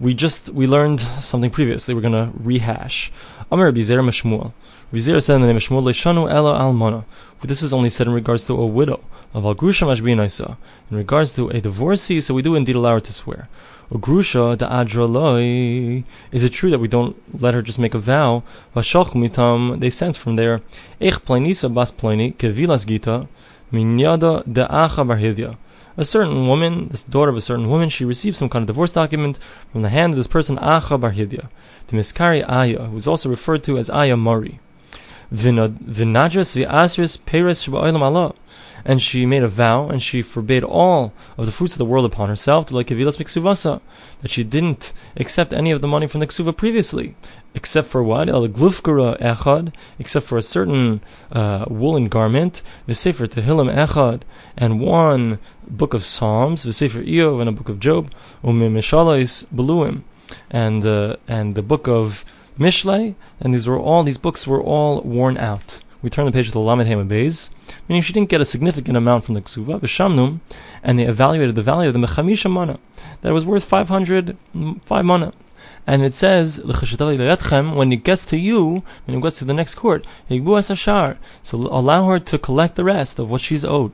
we 0.00 0.14
just 0.14 0.48
we 0.50 0.66
learned 0.66 1.00
something 1.00 1.50
previously. 1.50 1.94
We're 1.94 2.00
going 2.00 2.12
to 2.12 2.30
rehash. 2.36 3.12
Amar 3.50 3.70
Bizer 3.72 4.02
Mashmuel. 4.02 4.52
Bizer 4.94 5.20
said 5.20 5.34
in 5.34 5.40
the 5.40 5.48
name 5.48 5.56
of 5.56 5.62
Shmuel, 5.62 5.82
Leishanu 5.82 6.30
Ela 6.30 6.56
Almana. 6.56 7.04
This 7.42 7.62
was 7.62 7.72
only 7.72 7.90
said 7.90 8.06
in 8.06 8.12
regards 8.12 8.46
to 8.46 8.52
a 8.52 8.64
widow 8.64 9.00
of 9.34 9.44
Al 9.44 9.56
Mashbinaisa. 9.56 10.56
In 10.88 10.96
regards 10.96 11.32
to 11.32 11.48
a 11.48 11.60
divorcee, 11.60 12.20
so 12.20 12.32
we 12.32 12.42
do 12.42 12.54
indeed 12.54 12.76
allow 12.76 12.94
her 12.94 13.00
to 13.00 13.12
swear. 13.12 13.48
O 13.90 13.98
da 13.98 14.04
Adraloi. 14.04 16.04
Is 16.30 16.44
it 16.44 16.50
true 16.50 16.70
that 16.70 16.78
we 16.78 16.86
don't 16.86 17.16
let 17.42 17.54
her 17.54 17.60
just 17.60 17.80
make 17.80 17.92
a 17.92 17.98
vow? 17.98 18.44
Vashoch 18.76 19.14
mitam. 19.14 19.80
They 19.80 19.90
sent 19.90 20.16
from 20.16 20.36
there. 20.36 20.62
Ech 21.00 21.14
Plainisa 21.14 21.74
Bas 21.74 21.90
Plaini 21.90 22.36
Kevilas 22.36 22.86
Gita 22.86 23.26
Minyada 23.72 24.44
de 24.44 24.64
Acha 24.64 25.04
Barhidya 25.04 25.56
a 25.96 26.04
certain 26.04 26.48
woman, 26.48 26.88
this 26.88 27.02
daughter 27.02 27.30
of 27.30 27.36
a 27.36 27.40
certain 27.40 27.68
woman, 27.68 27.88
she 27.88 28.04
received 28.04 28.36
some 28.36 28.48
kind 28.48 28.64
of 28.64 28.66
divorce 28.66 28.92
document 28.92 29.38
from 29.70 29.82
the 29.82 29.90
hand 29.90 30.12
of 30.12 30.16
this 30.16 30.26
person, 30.26 30.56
Acha 30.56 31.00
Bar 31.00 31.12
Hidya, 31.12 31.48
the 31.86 31.96
Miskari 31.96 32.44
Aya, 32.48 32.86
who 32.86 32.96
is 32.96 33.06
also 33.06 33.28
referred 33.28 33.62
to 33.62 33.78
as 33.78 33.88
Aya 33.90 34.16
Mari. 34.16 34.58
And 38.84 39.00
she 39.00 39.24
made 39.24 39.42
a 39.42 39.48
vow, 39.48 39.88
and 39.88 40.02
she 40.02 40.20
forbade 40.22 40.62
all 40.62 41.12
of 41.38 41.46
the 41.46 41.52
fruits 41.52 41.74
of 41.74 41.78
the 41.78 41.84
world 41.84 42.04
upon 42.04 42.28
herself, 42.28 42.66
that 42.66 42.84
she 44.26 44.44
didn't 44.44 44.92
accept 45.16 45.52
any 45.52 45.70
of 45.70 45.80
the 45.80 45.88
money 45.88 46.06
from 46.06 46.20
the 46.20 46.26
Ksuva 46.26 46.54
previously, 46.56 47.14
except 47.54 47.88
for 47.88 48.02
what? 48.02 48.28
El 48.28 48.46
Glufkara 48.48 49.18
Echad, 49.20 49.72
except 49.98 50.26
for 50.26 50.36
a 50.36 50.42
certain 50.42 51.00
uh, 51.32 51.64
woolen 51.68 52.08
garment, 52.08 52.62
V'Sefer 52.86 53.26
Tehillim 53.26 53.74
Echad, 53.74 54.22
and 54.56 54.80
one 54.80 55.38
book 55.66 55.94
of 55.94 56.04
Psalms, 56.04 56.66
V'Sefer 56.66 57.06
Eov, 57.06 57.40
and 57.40 57.48
a 57.48 57.52
book 57.52 57.70
of 57.70 57.80
Job, 57.80 58.12
Umimeshalais 58.42 59.46
Beluim, 59.46 60.02
and, 60.50 60.84
uh, 60.84 61.16
and 61.26 61.54
the 61.54 61.62
book 61.62 61.88
of 61.88 62.24
Mishlei, 62.58 63.14
and 63.40 63.52
these 63.52 63.66
were 63.66 63.78
all, 63.78 64.02
these 64.02 64.18
books 64.18 64.46
were 64.46 64.62
all 64.62 65.00
worn 65.02 65.36
out. 65.36 65.82
We 66.02 66.10
turn 66.10 66.26
the 66.26 66.32
page 66.32 66.48
to 66.48 66.52
the 66.52 66.60
Lamed 66.60 66.86
Hema 66.86 67.08
Beis, 67.08 67.48
meaning 67.88 68.02
she 68.02 68.12
didn't 68.12 68.28
get 68.28 68.40
a 68.40 68.44
significant 68.44 68.96
amount 68.96 69.24
from 69.24 69.34
the 69.34 69.40
Ksuva, 69.40 69.80
Vishamnum, 69.80 70.40
and 70.82 70.98
they 70.98 71.06
evaluated 71.06 71.54
the 71.54 71.62
value 71.62 71.88
of 71.88 71.94
the 71.94 71.98
Mechamisha 71.98 72.50
Mana, 72.50 72.78
that 73.22 73.32
was 73.32 73.46
worth 73.46 73.64
500, 73.64 74.36
5 74.84 75.04
Mana. 75.04 75.32
And 75.86 76.02
it 76.02 76.12
says, 76.12 76.58
when 76.58 77.92
it 77.92 78.04
gets 78.04 78.24
to 78.26 78.36
you, 78.36 78.82
when 79.04 79.18
it 79.18 79.22
gets 79.22 79.38
to 79.38 79.44
the 79.44 79.54
next 79.54 79.74
court, 79.74 80.06
so 80.28 81.56
allow 81.56 82.06
her 82.06 82.18
to 82.18 82.38
collect 82.38 82.76
the 82.76 82.84
rest 82.84 83.18
of 83.18 83.30
what 83.30 83.40
she's 83.40 83.64
owed. 83.64 83.92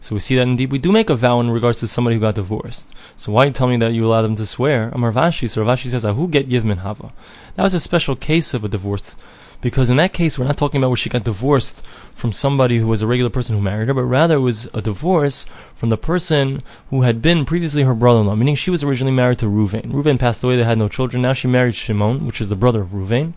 So 0.00 0.14
we 0.14 0.20
see 0.20 0.36
that 0.36 0.42
indeed 0.42 0.72
we 0.72 0.78
do 0.78 0.92
make 0.92 1.10
a 1.10 1.14
vow 1.14 1.40
in 1.40 1.50
regards 1.50 1.80
to 1.80 1.88
somebody 1.88 2.16
who 2.16 2.20
got 2.20 2.34
divorced. 2.34 2.92
So 3.16 3.32
why 3.32 3.50
tell 3.50 3.68
me 3.68 3.76
that 3.78 3.92
you 3.92 4.06
allow 4.06 4.22
them 4.22 4.36
to 4.36 4.46
swear? 4.46 4.90
Amar 4.90 5.12
Vashi, 5.12 5.48
so 5.48 5.62
Rav 5.62 5.78
Ashi 5.78 5.90
says, 5.90 6.04
Who 6.04 6.28
get 6.28 6.48
Yivmin 6.48 6.78
Hava? 6.78 7.12
That 7.54 7.62
was 7.62 7.74
a 7.74 7.80
special 7.80 8.16
case 8.16 8.54
of 8.54 8.64
a 8.64 8.68
divorce 8.68 9.16
because 9.60 9.90
in 9.90 9.96
that 9.96 10.12
case, 10.12 10.38
we're 10.38 10.46
not 10.46 10.56
talking 10.56 10.78
about 10.78 10.88
where 10.88 10.96
she 10.96 11.10
got 11.10 11.24
divorced 11.24 11.84
from 12.14 12.32
somebody 12.32 12.78
who 12.78 12.86
was 12.86 13.02
a 13.02 13.06
regular 13.06 13.30
person 13.30 13.56
who 13.56 13.62
married 13.62 13.88
her, 13.88 13.94
but 13.94 14.04
rather 14.04 14.36
it 14.36 14.40
was 14.40 14.66
a 14.72 14.80
divorce 14.80 15.44
from 15.74 15.88
the 15.88 15.96
person 15.98 16.62
who 16.90 17.02
had 17.02 17.20
been 17.20 17.44
previously 17.44 17.82
her 17.82 17.94
brother-in-law, 17.94 18.36
meaning 18.36 18.54
she 18.54 18.70
was 18.70 18.82
originally 18.82 19.14
married 19.14 19.38
to 19.38 19.46
Ruvain. 19.46 19.92
Ruvain 19.92 20.18
passed 20.18 20.42
away; 20.42 20.56
they 20.56 20.64
had 20.64 20.78
no 20.78 20.88
children. 20.88 21.22
Now 21.22 21.32
she 21.32 21.48
married 21.48 21.74
Shimon, 21.74 22.26
which 22.26 22.40
is 22.40 22.48
the 22.48 22.56
brother 22.56 22.82
of 22.82 22.90
Ruvain, 22.90 23.34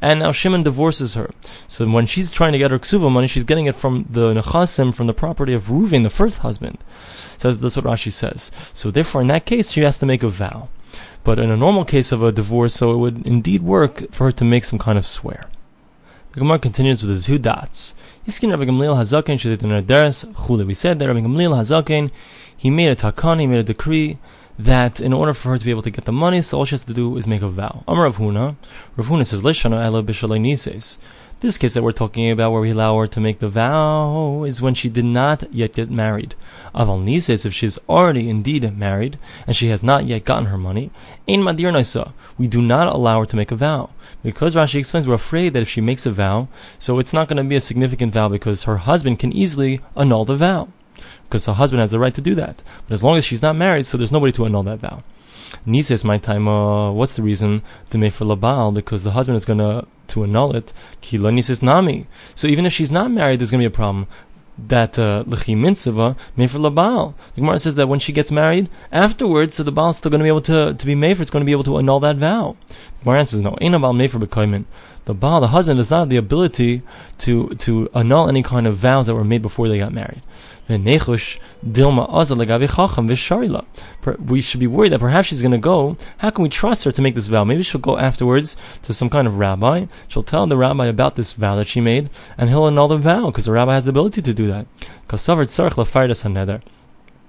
and 0.00 0.20
now 0.20 0.32
Shimon 0.32 0.62
divorces 0.62 1.14
her. 1.14 1.30
So 1.68 1.88
when 1.88 2.06
she's 2.06 2.30
trying 2.30 2.52
to 2.52 2.58
get 2.58 2.70
her 2.70 2.78
ksuva 2.78 3.10
money, 3.10 3.26
she's 3.26 3.44
getting 3.44 3.66
it 3.66 3.74
from 3.74 4.06
the 4.08 4.34
nechasim, 4.34 4.94
from 4.94 5.06
the 5.06 5.14
property 5.14 5.52
of 5.52 5.64
Ruvain, 5.64 6.02
the 6.02 6.10
first 6.10 6.38
husband. 6.38 6.78
So 7.38 7.52
that's 7.52 7.76
what 7.76 7.84
Rashi 7.84 8.12
says. 8.12 8.52
So 8.72 8.90
therefore, 8.90 9.20
in 9.20 9.26
that 9.28 9.46
case, 9.46 9.70
she 9.70 9.80
has 9.82 9.98
to 9.98 10.06
make 10.06 10.22
a 10.22 10.28
vow. 10.28 10.68
But 11.24 11.38
in 11.38 11.50
a 11.50 11.56
normal 11.56 11.84
case 11.84 12.12
of 12.12 12.22
a 12.22 12.32
divorce, 12.32 12.74
so 12.74 12.92
it 12.92 12.98
would 12.98 13.26
indeed 13.26 13.62
work 13.62 14.12
for 14.12 14.24
her 14.24 14.32
to 14.32 14.44
make 14.44 14.64
some 14.64 14.78
kind 14.78 14.98
of 14.98 15.06
swear. 15.06 15.48
The 16.32 16.40
Gemara 16.40 16.58
continues 16.60 17.02
with 17.02 17.14
the 17.14 17.22
two 17.22 17.38
dots. 17.38 17.92
Hiskin 18.26 18.50
Rabbi 18.50 18.64
Gamliel 18.64 18.96
Hazaken 18.96 19.36
Chule. 19.36 20.66
We 20.66 20.72
said 20.72 20.98
that 20.98 21.06
Rabbi 21.06 21.20
Gamliel 21.20 21.52
Hazaken, 21.52 22.10
he 22.56 22.70
made 22.70 22.88
a 22.88 22.96
takan, 22.96 23.38
he 23.38 23.46
made 23.46 23.58
a 23.58 23.62
decree 23.62 24.16
that 24.58 24.98
in 24.98 25.12
order 25.12 25.34
for 25.34 25.50
her 25.50 25.58
to 25.58 25.64
be 25.66 25.70
able 25.70 25.82
to 25.82 25.90
get 25.90 26.06
the 26.06 26.12
money, 26.12 26.40
so 26.40 26.56
all 26.56 26.64
she 26.64 26.72
has 26.72 26.86
to 26.86 26.94
do 26.94 27.18
is 27.18 27.26
make 27.26 27.42
a 27.42 27.48
vow. 27.48 27.84
Amar 27.86 28.04
Rav 28.04 28.16
Huna, 28.16 28.56
Rav 28.96 29.08
Huna 29.08 29.26
says, 29.26 29.42
Lishana 29.42 29.84
ela. 29.84 30.02
This 31.42 31.58
case 31.58 31.74
that 31.74 31.82
we're 31.82 31.90
talking 31.90 32.30
about, 32.30 32.52
where 32.52 32.60
we 32.60 32.70
allow 32.70 32.96
her 32.98 33.08
to 33.08 33.18
make 33.18 33.40
the 33.40 33.48
vow, 33.48 34.44
is 34.44 34.62
when 34.62 34.74
she 34.74 34.88
did 34.88 35.04
not 35.04 35.52
yet 35.52 35.72
get 35.72 35.90
married. 35.90 36.36
Aval 36.72 37.02
nises, 37.02 37.44
if 37.44 37.52
she's 37.52 37.78
already 37.88 38.30
indeed 38.30 38.78
married 38.78 39.18
and 39.44 39.56
she 39.56 39.66
has 39.66 39.82
not 39.82 40.06
yet 40.06 40.24
gotten 40.24 40.46
her 40.46 40.56
money, 40.56 40.92
ein 41.28 41.40
madir 41.40 41.72
naisa. 41.72 42.12
We 42.38 42.46
do 42.46 42.62
not 42.62 42.86
allow 42.86 43.18
her 43.18 43.26
to 43.26 43.34
make 43.34 43.50
a 43.50 43.56
vow 43.56 43.90
because 44.22 44.54
Rashi 44.54 44.78
explains 44.78 45.08
we're 45.08 45.14
afraid 45.14 45.52
that 45.54 45.62
if 45.62 45.68
she 45.68 45.80
makes 45.80 46.06
a 46.06 46.12
vow, 46.12 46.46
so 46.78 47.00
it's 47.00 47.12
not 47.12 47.26
going 47.26 47.42
to 47.42 47.48
be 47.48 47.56
a 47.56 47.60
significant 47.60 48.12
vow 48.12 48.28
because 48.28 48.62
her 48.62 48.76
husband 48.76 49.18
can 49.18 49.32
easily 49.32 49.80
annul 49.96 50.24
the 50.24 50.36
vow 50.36 50.68
because 51.24 51.46
her 51.46 51.54
husband 51.54 51.80
has 51.80 51.90
the 51.90 51.98
right 51.98 52.14
to 52.14 52.20
do 52.20 52.36
that. 52.36 52.62
But 52.86 52.94
as 52.94 53.02
long 53.02 53.16
as 53.16 53.24
she's 53.24 53.42
not 53.42 53.56
married, 53.56 53.84
so 53.86 53.98
there's 53.98 54.12
nobody 54.12 54.30
to 54.30 54.46
annul 54.46 54.62
that 54.62 54.78
vow. 54.78 55.02
Nises 55.66 56.04
my 56.04 56.18
time. 56.18 56.48
Uh, 56.48 56.90
what's 56.92 57.16
the 57.16 57.22
reason 57.22 57.62
to 57.90 57.98
make 57.98 58.12
for 58.12 58.24
labal? 58.24 58.74
Because 58.74 59.04
the 59.04 59.12
husband 59.12 59.36
is 59.36 59.44
gonna 59.44 59.86
to 60.08 60.24
annul 60.24 60.54
it. 60.54 60.72
Kila 61.00 61.30
nises 61.30 61.62
nami. 61.62 62.06
So 62.34 62.46
even 62.46 62.66
if 62.66 62.72
she's 62.72 62.92
not 62.92 63.10
married, 63.10 63.40
there's 63.40 63.50
gonna 63.50 63.62
be 63.62 63.66
a 63.66 63.70
problem. 63.70 64.06
That 64.58 64.92
lechi 64.94 65.54
uh, 65.54 66.14
made 66.36 66.50
for 66.50 66.58
labal. 66.58 67.14
The 67.34 67.40
Gemara 67.40 67.58
says 67.58 67.74
that 67.76 67.88
when 67.88 68.00
she 68.00 68.12
gets 68.12 68.30
married, 68.30 68.68
afterwards, 68.92 69.54
so 69.56 69.62
the 69.62 69.72
baal 69.72 69.90
is 69.90 69.96
still 69.96 70.10
going 70.10 70.20
to 70.20 70.24
be 70.24 70.28
able 70.28 70.42
to 70.42 70.74
to 70.74 70.86
be 70.86 70.94
made 70.94 71.16
for. 71.16 71.22
It's 71.22 71.30
going 71.30 71.42
to 71.42 71.46
be 71.46 71.52
able 71.52 71.64
to 71.64 71.78
annul 71.78 72.00
that 72.00 72.16
vow. 72.16 72.56
The 72.68 73.04
Gemara 73.04 73.20
answers 73.20 73.40
no. 73.40 73.56
Ain't 73.62 73.74
about 73.74 73.92
made 73.92 74.10
for 74.10 74.18
The 75.04 75.14
baal, 75.14 75.40
the 75.40 75.48
husband, 75.48 75.78
does 75.78 75.90
not 75.90 75.98
have 76.00 76.10
the 76.10 76.16
ability 76.16 76.82
to 77.18 77.48
to 77.48 77.90
annul 77.94 78.28
any 78.28 78.42
kind 78.42 78.68
of 78.68 78.76
vows 78.76 79.06
that 79.06 79.14
were 79.14 79.24
made 79.24 79.42
before 79.42 79.68
they 79.68 79.78
got 79.78 79.92
married. 79.92 80.22
We 80.68 80.78
should 84.40 84.60
be 84.60 84.66
worried 84.66 84.92
that 84.92 85.00
perhaps 85.00 85.28
she's 85.28 85.42
going 85.42 85.52
to 85.52 85.58
go. 85.58 85.96
How 86.18 86.30
can 86.30 86.44
we 86.44 86.48
trust 86.48 86.84
her 86.84 86.92
to 86.92 87.02
make 87.02 87.16
this 87.16 87.26
vow? 87.26 87.44
Maybe 87.44 87.62
she'll 87.62 87.80
go 87.80 87.98
afterwards 87.98 88.56
to 88.82 88.92
some 88.92 89.10
kind 89.10 89.26
of 89.26 89.38
rabbi. 89.38 89.86
She'll 90.06 90.22
tell 90.22 90.46
the 90.46 90.56
rabbi 90.56 90.86
about 90.86 91.16
this 91.16 91.32
vow 91.32 91.56
that 91.56 91.66
she 91.66 91.80
made, 91.80 92.10
and 92.38 92.48
he'll 92.48 92.66
annul 92.66 92.86
the 92.88 92.96
vow 92.96 93.26
because 93.26 93.46
the 93.46 93.52
rabbi 93.52 93.74
has 93.74 93.84
the 93.84 93.90
ability 93.90 94.22
to 94.22 94.32
do 94.32 94.46
that. 94.46 94.66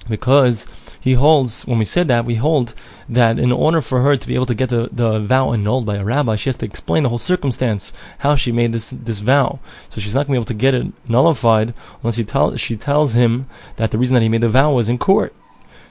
Because 0.10 0.68
he 1.00 1.14
holds, 1.14 1.66
when 1.66 1.80
we 1.80 1.86
said 1.86 2.08
that, 2.08 2.26
we 2.26 2.36
hold 2.36 2.74
that 3.10 3.40
in 3.40 3.52
order 3.52 3.82
for 3.82 4.02
her 4.02 4.16
to 4.16 4.28
be 4.28 4.36
able 4.36 4.46
to 4.46 4.56
get 4.56 4.70
the, 4.70 4.90
the 4.92 5.20
vow 5.20 5.52
annulled 5.52 5.86
by 5.86 5.96
a 5.96 6.04
rabbi, 6.04 6.36
she 6.36 6.50
has 6.50 6.58
to 6.58 6.66
explain 6.66 7.04
the 7.04 7.10
whole 7.10 7.18
circumstance, 7.18 7.94
how 8.20 8.36
she 8.36 8.52
made 8.52 8.72
this, 8.72 8.90
this 8.90 9.20
vow. 9.20 9.60
So 9.90 10.02
she's 10.02 10.16
not 10.16 10.28
going 10.28 10.28
to 10.28 10.32
be 10.32 10.38
able 10.38 10.46
to 10.46 10.54
get 10.54 10.76
it 10.76 10.94
nullified 11.08 11.74
unless 12.02 12.16
she, 12.16 12.24
tell, 12.24 12.56
she 12.58 12.76
tells 12.76 13.14
him 13.14 13.48
that 13.78 13.92
the 13.92 13.98
reason 13.98 14.14
that 14.16 14.24
he 14.24 14.30
made 14.30 14.42
the 14.42 14.50
vow 14.50 14.74
was 14.74 14.90
in 14.90 14.98
court. 14.98 15.34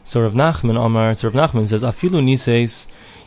So 0.04 0.22
Rav 0.22 0.34
Nachman 0.34 0.82
Amar, 0.82 1.14
so 1.14 1.28
Rav 1.28 1.50
Nachman 1.50 1.66
says, 1.66 1.82
Afilu 1.82 2.22
Nises, 2.22 2.86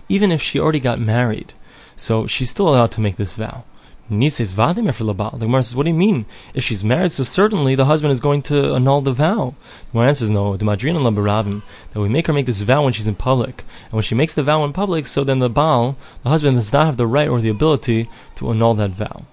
even 0.09 0.31
if 0.31 0.41
she 0.41 0.59
already 0.59 0.79
got 0.79 0.99
married, 0.99 1.53
so 1.95 2.27
she's 2.27 2.49
still 2.49 2.69
allowed 2.69 2.91
to 2.91 3.01
make 3.01 3.15
this 3.15 3.33
vow. 3.33 3.63
Nises 4.09 4.53
vadim 4.53 4.93
for 4.93 5.03
labal. 5.03 5.39
The 5.39 5.47
Gemara 5.47 5.63
says, 5.63 5.75
what 5.75 5.83
do 5.83 5.89
you 5.89 5.95
mean? 5.95 6.25
If 6.53 6.63
she's 6.63 6.83
married, 6.83 7.11
so 7.11 7.23
certainly 7.23 7.73
the 7.73 7.85
husband 7.85 8.11
is 8.11 8.19
going 8.19 8.43
to 8.43 8.75
annul 8.75 9.01
the 9.01 9.13
vow. 9.13 9.55
The 9.87 9.91
Gemara 9.93 10.07
answers, 10.09 10.29
no, 10.29 10.55
madrin 10.57 10.95
and 10.95 11.61
that 11.91 11.99
we 11.99 12.09
make 12.09 12.27
her 12.27 12.33
make 12.33 12.45
this 12.45 12.61
vow 12.61 12.83
when 12.83 12.93
she's 12.93 13.07
in 13.07 13.15
public. 13.15 13.63
And 13.85 13.93
when 13.93 14.03
she 14.03 14.13
makes 14.13 14.35
the 14.35 14.43
vow 14.43 14.63
in 14.63 14.73
public, 14.73 15.07
so 15.07 15.23
then 15.23 15.39
the 15.39 15.49
Baal, 15.49 15.97
the 16.23 16.29
husband 16.29 16.57
does 16.57 16.71
not 16.71 16.85
have 16.85 16.97
the 16.97 17.07
right 17.07 17.27
or 17.27 17.41
the 17.41 17.49
ability 17.49 18.07
to 18.35 18.49
annul 18.49 18.75
that 18.75 18.91
vow. 18.91 19.25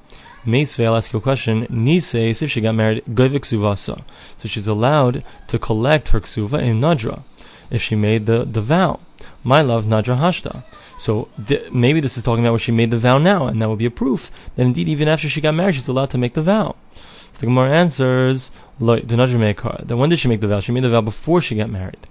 Meisve, 0.47 0.85
I'll 0.85 0.97
ask 0.97 1.13
you 1.13 1.19
a 1.19 1.23
question. 1.23 1.67
Nises, 1.67 2.43
if 2.43 2.51
she 2.51 2.61
got 2.61 2.75
married, 2.75 3.05
goivik 3.05 3.43
suvasa. 3.43 4.03
So 4.39 4.49
she's 4.49 4.67
allowed 4.67 5.23
to 5.49 5.59
collect 5.59 6.09
her 6.09 6.21
ksuva 6.21 6.61
in 6.63 6.81
nadra 6.81 7.23
if 7.71 7.81
she 7.83 7.95
made 7.95 8.27
the, 8.27 8.45
the 8.45 8.63
vow. 8.63 9.01
My 9.45 9.61
love, 9.61 9.85
Nadra 9.87 10.17
Hashta. 10.19 10.63
So 10.97 11.29
th- 11.47 11.73
maybe 11.73 12.01
this 12.01 12.17
is 12.17 12.23
talking 12.23 12.45
about 12.45 12.53
where 12.53 12.59
she 12.61 12.73
made 12.73 12.93
the 12.93 12.99
vow 12.99 13.19
now, 13.19 13.49
and 13.49 13.61
that 13.61 13.69
would 13.69 13.79
be 13.79 13.87
a 13.87 13.91
proof 13.91 14.31
that 14.55 14.63
indeed 14.63 14.89
even 14.89 15.09
after 15.09 15.29
she 15.29 15.41
got 15.41 15.55
married, 15.55 15.75
she's 15.75 15.89
allowed 15.89 16.11
to 16.11 16.19
make 16.19 16.35
the 16.35 16.43
vow. 16.43 16.77
So 17.33 17.41
the 17.41 17.47
Gemara 17.47 17.71
answers, 17.71 18.51
Then 18.79 19.99
when 19.99 20.11
did 20.11 20.19
she 20.19 20.29
make 20.29 20.41
the 20.41 20.49
vow? 20.49 20.61
She 20.61 20.73
made 20.73 20.85
the 20.85 20.91
vow 20.91 21.01
before 21.01 21.41
she 21.41 21.57
got 21.57 21.71
married. 21.71 22.07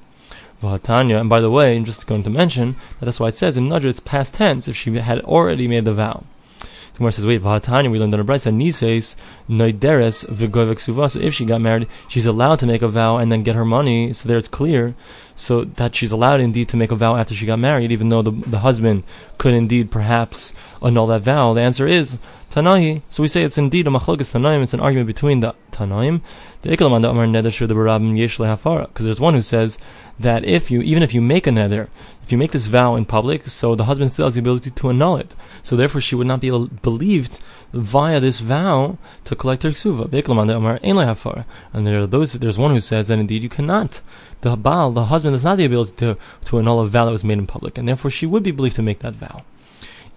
Vahatanya, 0.61 1.19
and 1.19 1.29
by 1.29 1.39
the 1.39 1.49
way, 1.49 1.75
I'm 1.75 1.85
just 1.85 2.05
going 2.05 2.23
to 2.23 2.29
mention 2.29 2.75
that 2.99 3.05
that's 3.05 3.19
why 3.19 3.29
it 3.29 3.35
says 3.35 3.57
in 3.57 3.67
Nadra 3.67 3.85
it's 3.85 3.99
past 3.99 4.35
tense 4.35 4.67
if 4.67 4.75
she 4.75 4.93
had 4.97 5.21
already 5.21 5.67
made 5.67 5.85
the 5.85 5.93
vow. 5.93 6.23
The 6.59 6.97
Gemara 6.97 7.11
says, 7.13 7.25
wait, 7.25 7.41
Vahatanya, 7.41 7.89
we 7.89 7.97
learned 7.97 8.13
in 8.13 8.19
a 8.19 8.25
Brisa, 8.25 8.53
Nises, 8.53 9.15
Noideres, 9.49 10.25
Vigovek 10.27 10.77
Suvasa. 10.77 11.21
If 11.21 11.33
she 11.33 11.45
got 11.45 11.61
married, 11.61 11.87
she's 12.07 12.25
allowed 12.25 12.59
to 12.59 12.67
make 12.67 12.81
a 12.81 12.87
vow 12.87 13.17
and 13.17 13.31
then 13.31 13.43
get 13.43 13.55
her 13.55 13.65
money, 13.65 14.13
so 14.13 14.27
there 14.27 14.37
it's 14.37 14.49
clear 14.49 14.93
so 15.35 15.63
that 15.63 15.95
she's 15.95 16.11
allowed 16.11 16.39
indeed 16.39 16.69
to 16.69 16.77
make 16.77 16.91
a 16.91 16.95
vow 16.95 17.15
after 17.15 17.33
she 17.33 17.45
got 17.45 17.59
married, 17.59 17.91
even 17.91 18.09
though 18.09 18.21
the, 18.21 18.31
the 18.31 18.59
husband 18.59 19.03
could 19.37 19.53
indeed 19.53 19.91
perhaps 19.91 20.53
annul 20.81 21.07
that 21.07 21.21
vow. 21.21 21.53
The 21.53 21.61
answer 21.61 21.87
is 21.87 22.19
Tanahi. 22.51 23.01
So 23.09 23.23
we 23.23 23.27
say 23.27 23.43
it's 23.43 23.57
indeed 23.57 23.87
a 23.87 23.89
machlokes 23.89 24.31
Tanaim. 24.33 24.61
It's 24.61 24.73
an 24.73 24.81
argument 24.81 25.07
between 25.07 25.39
the 25.39 25.55
Tanaim. 25.71 26.21
The 26.61 26.69
Ikalamanda 26.69 27.09
Amar 27.09 27.25
Neder 27.25 27.67
the 27.67 27.73
Barabim 27.73 28.17
Yesh 28.17 28.37
Hafara. 28.37 28.87
Because 28.87 29.05
there's 29.05 29.21
one 29.21 29.33
who 29.33 29.41
says 29.41 29.77
that 30.19 30.43
if 30.43 30.69
you, 30.69 30.81
even 30.81 31.01
if 31.01 31.13
you 31.13 31.21
make 31.21 31.47
a 31.47 31.49
neder, 31.49 31.87
if 32.21 32.31
you 32.31 32.37
make 32.37 32.51
this 32.51 32.67
vow 32.67 32.95
in 32.95 33.05
public, 33.05 33.47
so 33.47 33.73
the 33.73 33.85
husband 33.85 34.11
still 34.11 34.25
has 34.25 34.35
the 34.35 34.41
ability 34.41 34.69
to 34.69 34.89
annul 34.89 35.15
it. 35.15 35.35
So 35.63 35.75
therefore 35.75 36.01
she 36.01 36.15
would 36.15 36.27
not 36.27 36.41
be 36.41 36.49
believed 36.81 37.39
via 37.73 38.19
this 38.19 38.39
vow 38.39 38.97
to 39.23 39.35
collect 39.35 39.63
her 39.63 39.69
ksuva. 39.71 41.45
And 41.73 41.87
there 41.87 41.99
are 41.99 42.07
those, 42.07 42.33
there's 42.33 42.57
one 42.57 42.71
who 42.71 42.79
says 42.79 43.07
that 43.07 43.19
indeed 43.19 43.43
you 43.43 43.49
cannot. 43.49 44.01
The 44.41 44.57
Baal, 44.57 44.91
the 44.91 45.05
husband, 45.05 45.20
has 45.23 45.43
not 45.43 45.57
the 45.57 45.65
ability 45.65 45.93
to, 45.97 46.17
to 46.45 46.59
annul 46.59 46.81
a 46.81 46.87
vow 46.87 47.05
that 47.05 47.11
was 47.11 47.23
made 47.23 47.37
in 47.37 47.47
public, 47.47 47.77
and 47.77 47.87
therefore 47.87 48.11
she 48.11 48.25
would 48.25 48.43
be 48.43 48.51
believed 48.51 48.75
to 48.75 48.81
make 48.81 48.99
that 48.99 49.13
vow. 49.13 49.43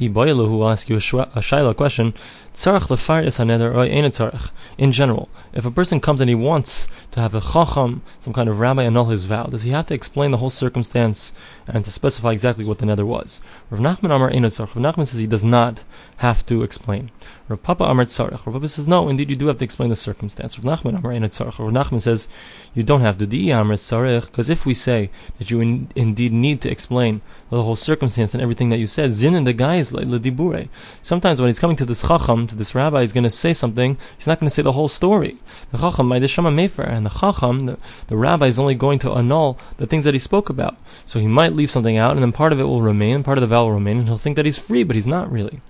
Iboyalu, 0.01 0.49
who 0.49 0.65
ask 0.65 0.89
you 0.89 0.97
a, 0.97 1.01
shaila 1.01 1.77
question, 1.77 2.13
tzarech 2.55 2.89
lefaris 2.89 3.39
haneder 3.39 3.73
or 3.73 3.83
ein 3.83 4.05
tzarech. 4.11 4.51
In 4.77 4.91
general, 4.91 5.29
if 5.53 5.65
a 5.65 5.71
person 5.71 6.01
comes 6.01 6.21
and 6.21 6.29
he 6.29 6.35
wants 6.35 6.89
to 7.13 7.21
have 7.21 7.35
a 7.35 7.41
chacham, 7.41 8.03
some 8.21 8.33
kind 8.33 8.49
of 8.49 8.59
rabbi, 8.59 8.83
annul 8.83 9.07
his 9.07 9.25
vow, 9.25 9.45
does 9.45 9.63
he 9.63 9.71
have 9.71 9.87
to 9.87 9.95
explain 9.95 10.31
the 10.31 10.39
whole 10.39 10.51
circumstance 10.51 11.33
and 11.69 11.85
to 11.85 11.91
specify 11.91 12.33
exactly 12.33 12.65
what 12.65 12.79
the 12.79 12.87
neder 12.87 13.07
was? 13.07 13.41
Rav 13.71 13.81
Nachman 13.81 14.15
Amar 14.15 14.31
ein 14.31 14.43
tzarech. 14.43 14.75
Rav 14.75 14.97
Nachman 14.97 15.07
says 15.07 15.21
he 15.21 15.27
does 15.27 15.45
not 15.45 15.85
have 16.19 16.45
to 16.47 16.63
explain. 16.63 17.11
Rav 17.49 17.63
Papa 17.63 17.85
Amar 17.85 18.05
tzarech. 18.05 18.47
Rav 18.47 18.55
Papa 18.55 18.69
says 18.69 18.89
no, 18.89 19.09
indeed 19.09 19.31
you 19.31 19.37
do 19.37 19.47
have 19.47 19.59
to 19.59 19.65
explain 19.65 19.91
the 19.91 19.97
circumstance. 19.97 20.59
Rav 20.59 20.81
Nachman 20.81 20.99
Amar 20.99 21.13
ein 21.13 21.23
tzarech. 21.23 21.59
Rav 21.59 21.71
Nachman 21.73 22.01
says 22.01 22.27
you 22.75 22.83
don't 22.83 23.01
have 23.01 23.19
to. 23.19 23.27
Di 23.27 23.51
Amar 23.51 23.77
tzarech, 23.77 24.27
because 24.27 24.51
if 24.51 24.67
we 24.67 24.75
say 24.75 25.11
that 25.39 25.51
you 25.51 25.61
in, 25.61 25.89
indeed 25.95 26.33
need 26.33 26.61
to 26.63 26.71
explain 26.71 27.21
the 27.55 27.63
whole 27.63 27.77
circumstance 27.77 28.35
and 28.35 28.43
everything 28.43 28.69
that 28.69 28.79
you 28.79 28.87
said, 28.87 29.13
zin 29.13 29.35
and 29.35 29.47
the 29.47 29.53
guy 29.53 29.77
is 29.77 29.93
like 29.93 30.07
ledibure. 30.07 30.69
Sometimes 31.03 31.41
when 31.41 31.49
he's 31.49 31.59
coming 31.59 31.77
to 31.77 31.85
this 31.85 32.03
chacham, 32.03 32.47
to 32.47 32.55
this 32.55 32.75
rabbi, 32.75 33.01
he's 33.01 33.13
going 33.13 33.25
to 33.25 33.31
say 33.31 33.53
something. 33.53 33.97
He's 34.17 34.27
not 34.27 34.41
going 34.41 34.49
to 34.49 34.55
say 34.55 34.63
the 34.63 34.73
whole 34.73 34.89
story. 34.89 35.39
The 35.71 35.79
chacham, 35.79 36.09
my 36.09 36.19
deshama 36.19 36.53
mefer, 36.53 36.89
and 36.89 37.07
the 37.07 37.11
chacham, 37.11 37.67
the, 37.67 37.79
the 38.09 38.17
rabbi 38.17 38.47
is 38.47 38.59
only 38.59 38.75
going 38.75 38.99
to 39.01 39.13
annul 39.13 39.59
the 39.77 39.87
things 39.87 40.05
that 40.05 40.15
he 40.15 40.21
spoke 40.21 40.51
about. 40.51 40.77
So 41.07 41.19
he 41.21 41.27
might 41.27 41.53
leave 41.53 41.71
something 41.71 41.97
out, 41.97 42.13
and 42.13 42.23
then 42.23 42.33
part 42.33 42.53
of 42.53 42.61
it 42.61 42.65
will 42.65 42.83
remain, 42.83 43.23
part 43.23 43.39
of 43.39 43.43
the 43.43 43.49
vow 43.49 43.65
will 43.65 43.73
remain, 43.73 43.99
and 43.99 44.09
he'll 44.09 44.19
think 44.19 44.37
that 44.37 44.47
he's 44.47 44.59
free, 44.59 44.83
but 44.83 44.97
he's 44.97 45.07
not 45.07 45.31
really. 45.31 45.61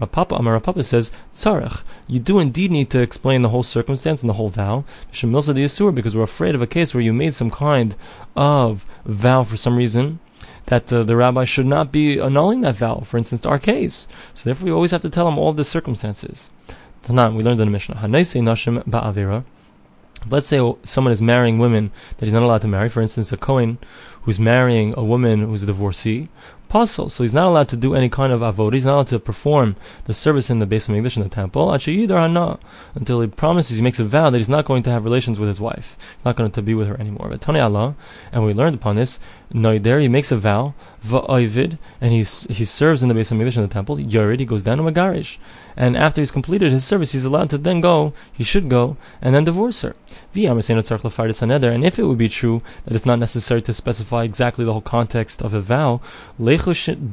Rav 0.00 0.10
Papa 0.12 0.34
Amar 0.34 0.54
Rav 0.54 0.62
Papa 0.62 0.82
says, 0.82 1.12
Tzarech, 1.34 1.82
you 2.06 2.18
do 2.18 2.38
indeed 2.38 2.70
need 2.70 2.90
to 2.90 3.00
explain 3.00 3.42
the 3.42 3.50
whole 3.50 3.62
circumstance 3.62 4.22
and 4.22 4.30
the 4.30 4.34
whole 4.34 4.48
vow. 4.48 4.84
Shemilsa 5.12 5.54
the 5.54 5.64
Yisur, 5.64 5.94
because 5.94 6.16
we're 6.16 6.22
afraid 6.22 6.54
of 6.54 6.62
a 6.62 6.66
case 6.66 6.94
where 6.94 7.02
you 7.02 7.12
made 7.12 7.34
some 7.34 7.50
kind 7.50 7.94
of 8.34 8.86
vow 9.04 9.42
for 9.42 9.58
some 9.58 9.76
reason 9.76 10.18
that 10.70 10.92
uh, 10.92 11.02
the 11.02 11.16
rabbi 11.16 11.42
should 11.42 11.66
not 11.66 11.90
be 11.90 12.20
annulling 12.20 12.60
that 12.60 12.76
vow, 12.76 13.00
for 13.00 13.18
instance, 13.18 13.44
our 13.44 13.58
case. 13.58 14.06
So 14.34 14.44
therefore 14.44 14.66
we 14.66 14.70
always 14.70 14.92
have 14.92 15.02
to 15.02 15.10
tell 15.10 15.26
him 15.26 15.36
all 15.36 15.52
the 15.52 15.64
circumstances. 15.64 16.48
Tanan, 17.02 17.34
we 17.34 17.42
learned 17.42 17.60
in 17.60 17.66
the 17.66 17.72
Mishnah. 17.72 17.96
Nashim 17.96 18.84
Ba'avira. 18.84 19.44
Let's 20.28 20.46
say 20.46 20.60
someone 20.84 21.12
is 21.12 21.20
marrying 21.20 21.58
women 21.58 21.90
that 22.18 22.26
he's 22.26 22.32
not 22.32 22.42
allowed 22.42 22.60
to 22.60 22.68
marry. 22.68 22.88
For 22.88 23.00
instance, 23.00 23.32
a 23.32 23.36
Kohen 23.36 23.78
who's 24.22 24.38
marrying 24.38 24.94
a 24.96 25.02
woman 25.02 25.40
who's 25.40 25.64
a 25.64 25.66
divorcee, 25.66 26.28
puzzle. 26.70 27.10
So 27.10 27.22
he's 27.22 27.34
not 27.34 27.48
allowed 27.48 27.68
to 27.68 27.76
do 27.76 27.94
any 27.94 28.08
kind 28.08 28.32
of 28.32 28.40
avodah. 28.40 28.72
He's 28.72 28.86
not 28.86 28.94
allowed 28.94 29.08
to 29.08 29.18
perform 29.18 29.76
the 30.04 30.14
service 30.14 30.48
in 30.48 30.60
the 30.60 30.66
base 30.66 30.88
of 30.88 30.94
English 30.94 31.16
in 31.18 31.22
the 31.22 31.28
temple 31.28 31.74
Actually, 31.74 32.00
either 32.00 32.16
or 32.16 32.28
not. 32.28 32.60
until 32.94 33.20
he 33.20 33.26
promises, 33.26 33.76
he 33.76 33.82
makes 33.82 34.00
a 34.00 34.04
vow 34.04 34.30
that 34.30 34.38
he's 34.38 34.48
not 34.48 34.64
going 34.64 34.82
to 34.84 34.90
have 34.90 35.04
relations 35.04 35.38
with 35.38 35.48
his 35.48 35.60
wife. 35.60 35.96
He's 36.16 36.24
not 36.24 36.36
going 36.36 36.50
to 36.50 36.62
be 36.62 36.72
with 36.72 36.88
her 36.88 36.98
anymore. 36.98 37.28
But 37.28 37.42
Tani 37.42 37.60
Allah, 37.60 37.94
and 38.32 38.46
we 38.46 38.54
learned 38.54 38.76
upon 38.76 38.96
this, 38.96 39.20
Noider, 39.52 40.00
he 40.00 40.06
makes 40.06 40.30
a 40.30 40.36
vow, 40.36 40.74
va'oivid, 41.04 41.76
and 42.00 42.12
he, 42.12 42.18
he 42.18 42.64
serves 42.64 43.02
in 43.02 43.08
the 43.08 43.14
base 43.14 43.32
of 43.32 43.38
English 43.38 43.56
in 43.56 43.62
the 43.62 43.68
temple. 43.68 43.96
Yorid, 43.96 44.38
he 44.38 44.46
goes 44.46 44.62
down 44.62 44.78
to 44.78 44.84
Magarish. 44.84 45.38
And 45.76 45.96
after 45.96 46.20
he's 46.20 46.30
completed 46.30 46.70
his 46.70 46.84
service, 46.84 47.12
he's 47.12 47.24
allowed 47.24 47.50
to 47.50 47.58
then 47.58 47.80
go, 47.80 48.12
he 48.32 48.44
should 48.44 48.68
go, 48.68 48.96
and 49.20 49.34
then 49.34 49.44
divorce 49.44 49.80
her. 49.80 49.96
And 50.34 51.84
if 51.84 51.98
it 51.98 52.04
would 52.04 52.18
be 52.18 52.28
true 52.28 52.62
that 52.84 52.94
it's 52.94 53.06
not 53.06 53.18
necessary 53.18 53.62
to 53.62 53.74
specify 53.74 54.22
exactly 54.24 54.64
the 54.64 54.72
whole 54.72 54.80
context 54.80 55.42
of 55.42 55.54
a 55.54 55.60
vow, 55.60 56.00
we 56.66 56.74
should 56.74 57.10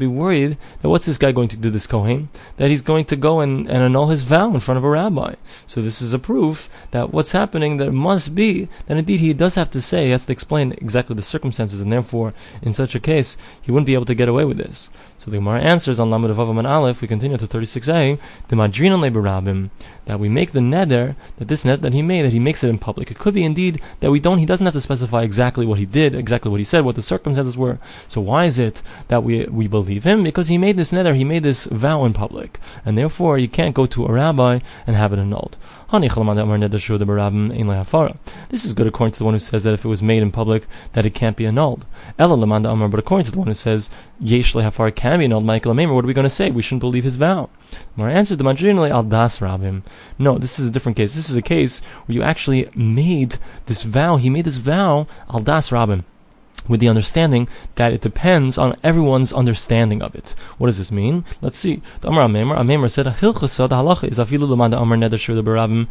be 0.00 0.06
worried 0.06 0.58
that 0.82 0.88
what's 0.88 1.06
this 1.06 1.18
guy 1.18 1.32
going 1.32 1.48
to 1.48 1.56
do, 1.56 1.70
this 1.70 1.86
Kohen? 1.86 2.28
That 2.56 2.70
he's 2.70 2.82
going 2.82 3.04
to 3.06 3.16
go 3.16 3.40
and, 3.40 3.68
and 3.68 3.82
annul 3.82 4.08
his 4.08 4.22
vow 4.22 4.52
in 4.52 4.60
front 4.60 4.78
of 4.78 4.84
a 4.84 4.88
rabbi. 4.88 5.34
So 5.66 5.80
this 5.80 6.02
is 6.02 6.12
a 6.12 6.18
proof 6.18 6.68
that 6.90 7.12
what's 7.12 7.32
happening, 7.32 7.80
it 7.80 7.92
must 7.92 8.34
be, 8.34 8.68
that 8.86 8.96
indeed 8.96 9.20
he 9.20 9.32
does 9.32 9.54
have 9.54 9.70
to 9.70 9.80
say, 9.80 10.06
he 10.06 10.10
has 10.10 10.26
to 10.26 10.32
explain 10.32 10.72
exactly 10.72 11.16
the 11.16 11.22
circumstances, 11.22 11.80
and 11.80 11.92
therefore, 11.92 12.34
in 12.62 12.72
such 12.72 12.94
a 12.94 13.00
case, 13.00 13.36
he 13.60 13.70
wouldn't 13.70 13.86
be 13.86 13.94
able 13.94 14.04
to 14.06 14.14
get 14.14 14.28
away 14.28 14.44
with 14.44 14.56
this. 14.56 14.90
So 15.18 15.30
the 15.30 15.36
Gemara 15.36 15.60
answers 15.60 16.00
on 16.00 16.10
Lamed 16.10 16.30
Vavam 16.30 16.58
and 16.58 16.66
Aleph, 16.66 17.02
we 17.02 17.08
continue 17.08 17.36
to 17.36 17.46
36a, 17.46 18.18
the 18.48 18.56
Madrin 18.56 18.98
Rabim, 19.00 19.70
that 20.06 20.18
we 20.18 20.28
make 20.28 20.52
the 20.52 20.60
neder, 20.60 21.14
that 21.36 21.48
this 21.48 21.64
net 21.64 21.82
that 21.82 21.92
he 21.92 22.02
made, 22.02 22.22
that 22.22 22.32
he 22.32 22.38
makes 22.38 22.64
it 22.64 22.68
in 22.68 22.78
public. 22.78 23.10
It 23.10 23.18
could 23.18 23.34
be 23.34 23.44
indeed 23.44 23.80
that 24.00 24.10
we 24.10 24.18
don't, 24.18 24.38
he 24.38 24.46
doesn't 24.46 24.64
have 24.64 24.74
to 24.74 24.80
specify 24.80 25.22
exactly 25.22 25.66
what 25.66 25.78
he 25.78 25.86
did, 25.86 26.14
exactly 26.14 26.50
what 26.50 26.58
he 26.58 26.64
said, 26.64 26.79
what 26.84 26.96
the 26.96 27.02
circumstances 27.02 27.56
were. 27.56 27.78
So 28.08 28.20
why 28.20 28.44
is 28.44 28.58
it 28.58 28.82
that 29.08 29.22
we, 29.22 29.44
we 29.46 29.66
believe 29.66 30.04
him? 30.04 30.22
Because 30.22 30.48
he 30.48 30.58
made 30.58 30.76
this 30.76 30.92
neder, 30.92 31.14
he 31.14 31.24
made 31.24 31.42
this 31.42 31.64
vow 31.66 32.04
in 32.04 32.12
public. 32.12 32.58
And 32.84 32.96
therefore, 32.96 33.38
you 33.38 33.48
can't 33.48 33.74
go 33.74 33.86
to 33.86 34.06
a 34.06 34.12
rabbi 34.12 34.60
and 34.86 34.96
have 34.96 35.12
it 35.12 35.18
annulled. 35.18 35.56
This 35.92 36.16
is 38.64 38.74
good 38.74 38.86
according 38.86 39.12
to 39.12 39.18
the 39.18 39.24
one 39.24 39.34
who 39.34 39.40
says 39.40 39.64
that 39.64 39.74
if 39.74 39.84
it 39.84 39.88
was 39.88 40.02
made 40.02 40.22
in 40.22 40.30
public, 40.30 40.66
that 40.92 41.04
it 41.04 41.14
can't 41.14 41.36
be 41.36 41.46
annulled. 41.46 41.84
But 42.16 42.98
according 42.98 43.24
to 43.24 43.32
the 43.32 43.38
one 43.38 43.48
who 43.48 43.54
says, 43.54 43.90
Yesh 44.20 44.54
lehafar 44.54 44.94
can 44.94 45.18
be 45.18 45.24
annulled, 45.24 45.44
Michael 45.44 45.74
what 45.74 46.04
are 46.04 46.06
we 46.06 46.14
going 46.14 46.24
to 46.24 46.30
say? 46.30 46.50
We 46.50 46.62
shouldn't 46.62 46.80
believe 46.80 47.04
his 47.04 47.16
vow. 47.16 47.50
Mar 47.96 48.08
answered 48.08 48.38
the 48.38 48.44
Madrinale 48.44 48.90
al 48.90 49.02
das 49.02 49.38
rabim. 49.38 49.82
No, 50.18 50.38
this 50.38 50.58
is 50.58 50.66
a 50.66 50.70
different 50.70 50.96
case. 50.96 51.14
This 51.14 51.30
is 51.30 51.36
a 51.36 51.42
case 51.42 51.80
where 52.06 52.14
you 52.14 52.22
actually 52.22 52.68
made 52.76 53.36
this 53.66 53.82
vow. 53.82 54.16
He 54.16 54.30
made 54.30 54.44
this 54.44 54.58
vow 54.58 55.06
al 55.28 55.40
das 55.40 55.70
rabim 55.70 56.04
with 56.68 56.80
the 56.80 56.88
understanding 56.88 57.48
that 57.76 57.92
it 57.92 58.00
depends 58.00 58.58
on 58.58 58.76
everyone's 58.82 59.32
understanding 59.32 60.02
of 60.02 60.14
it. 60.14 60.34
What 60.58 60.66
does 60.66 60.78
this 60.78 60.92
mean? 60.92 61.24
Let's 61.40 61.58
see. 61.58 61.82
The 62.00 62.08
Amar 62.08 62.28
Amemer, 62.28 62.56
Amemer 62.56 62.90
said, 62.90 63.06
"Hilchasa 63.06 63.68
the 63.68 63.76
halacha 63.76 64.08
is 64.08 64.18
afilu 64.18 64.48
lemanda 64.48 64.80
Amar 64.80 64.98
neder 64.98 65.18
shur 65.18 65.34
barabim 65.42 65.88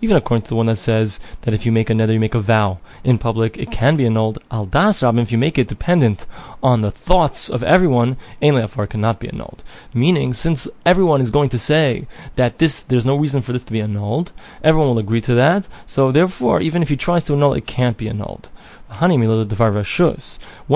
Even 0.00 0.16
according 0.16 0.42
to 0.42 0.48
the 0.48 0.54
one 0.54 0.66
that 0.66 0.76
says 0.76 1.20
that 1.42 1.54
if 1.54 1.64
you 1.64 1.72
make 1.72 1.90
a 1.90 1.92
neder, 1.92 2.12
you 2.12 2.20
make 2.20 2.34
a 2.34 2.40
vow 2.40 2.78
in 3.02 3.18
public, 3.18 3.56
it 3.58 3.70
can 3.70 3.96
be 3.96 4.06
annulled. 4.06 4.38
Al 4.50 4.66
das 4.66 5.02
rabim, 5.02 5.22
if 5.22 5.32
you 5.32 5.38
make 5.38 5.58
it 5.58 5.68
dependent 5.68 6.26
on 6.64 6.80
the 6.80 6.90
thoughts 6.90 7.50
of 7.50 7.62
everyone, 7.62 8.16
ein 8.42 8.54
leafar 8.54 8.86
cannot 8.86 9.20
be 9.20 9.28
annulled. 9.28 9.62
Meaning, 9.92 10.32
since 10.32 10.66
everyone 10.86 11.20
is 11.20 11.30
going 11.30 11.50
to 11.50 11.58
say 11.58 12.06
that 12.36 12.58
this, 12.58 12.82
there's 12.82 13.04
no 13.04 13.16
reason 13.16 13.42
for 13.42 13.52
this 13.52 13.64
to 13.64 13.72
be 13.72 13.82
annulled, 13.82 14.32
everyone 14.62 14.88
will 14.88 14.98
agree 14.98 15.20
to 15.20 15.34
that. 15.34 15.68
So 15.84 16.10
therefore, 16.10 16.62
even 16.62 16.82
if 16.82 16.88
he 16.88 16.96
tries 16.96 17.24
to 17.26 17.34
annul, 17.34 17.52
it 17.52 17.66
can't 17.66 17.98
be 17.98 18.08
annulled. 18.08 18.48
When 19.00 19.10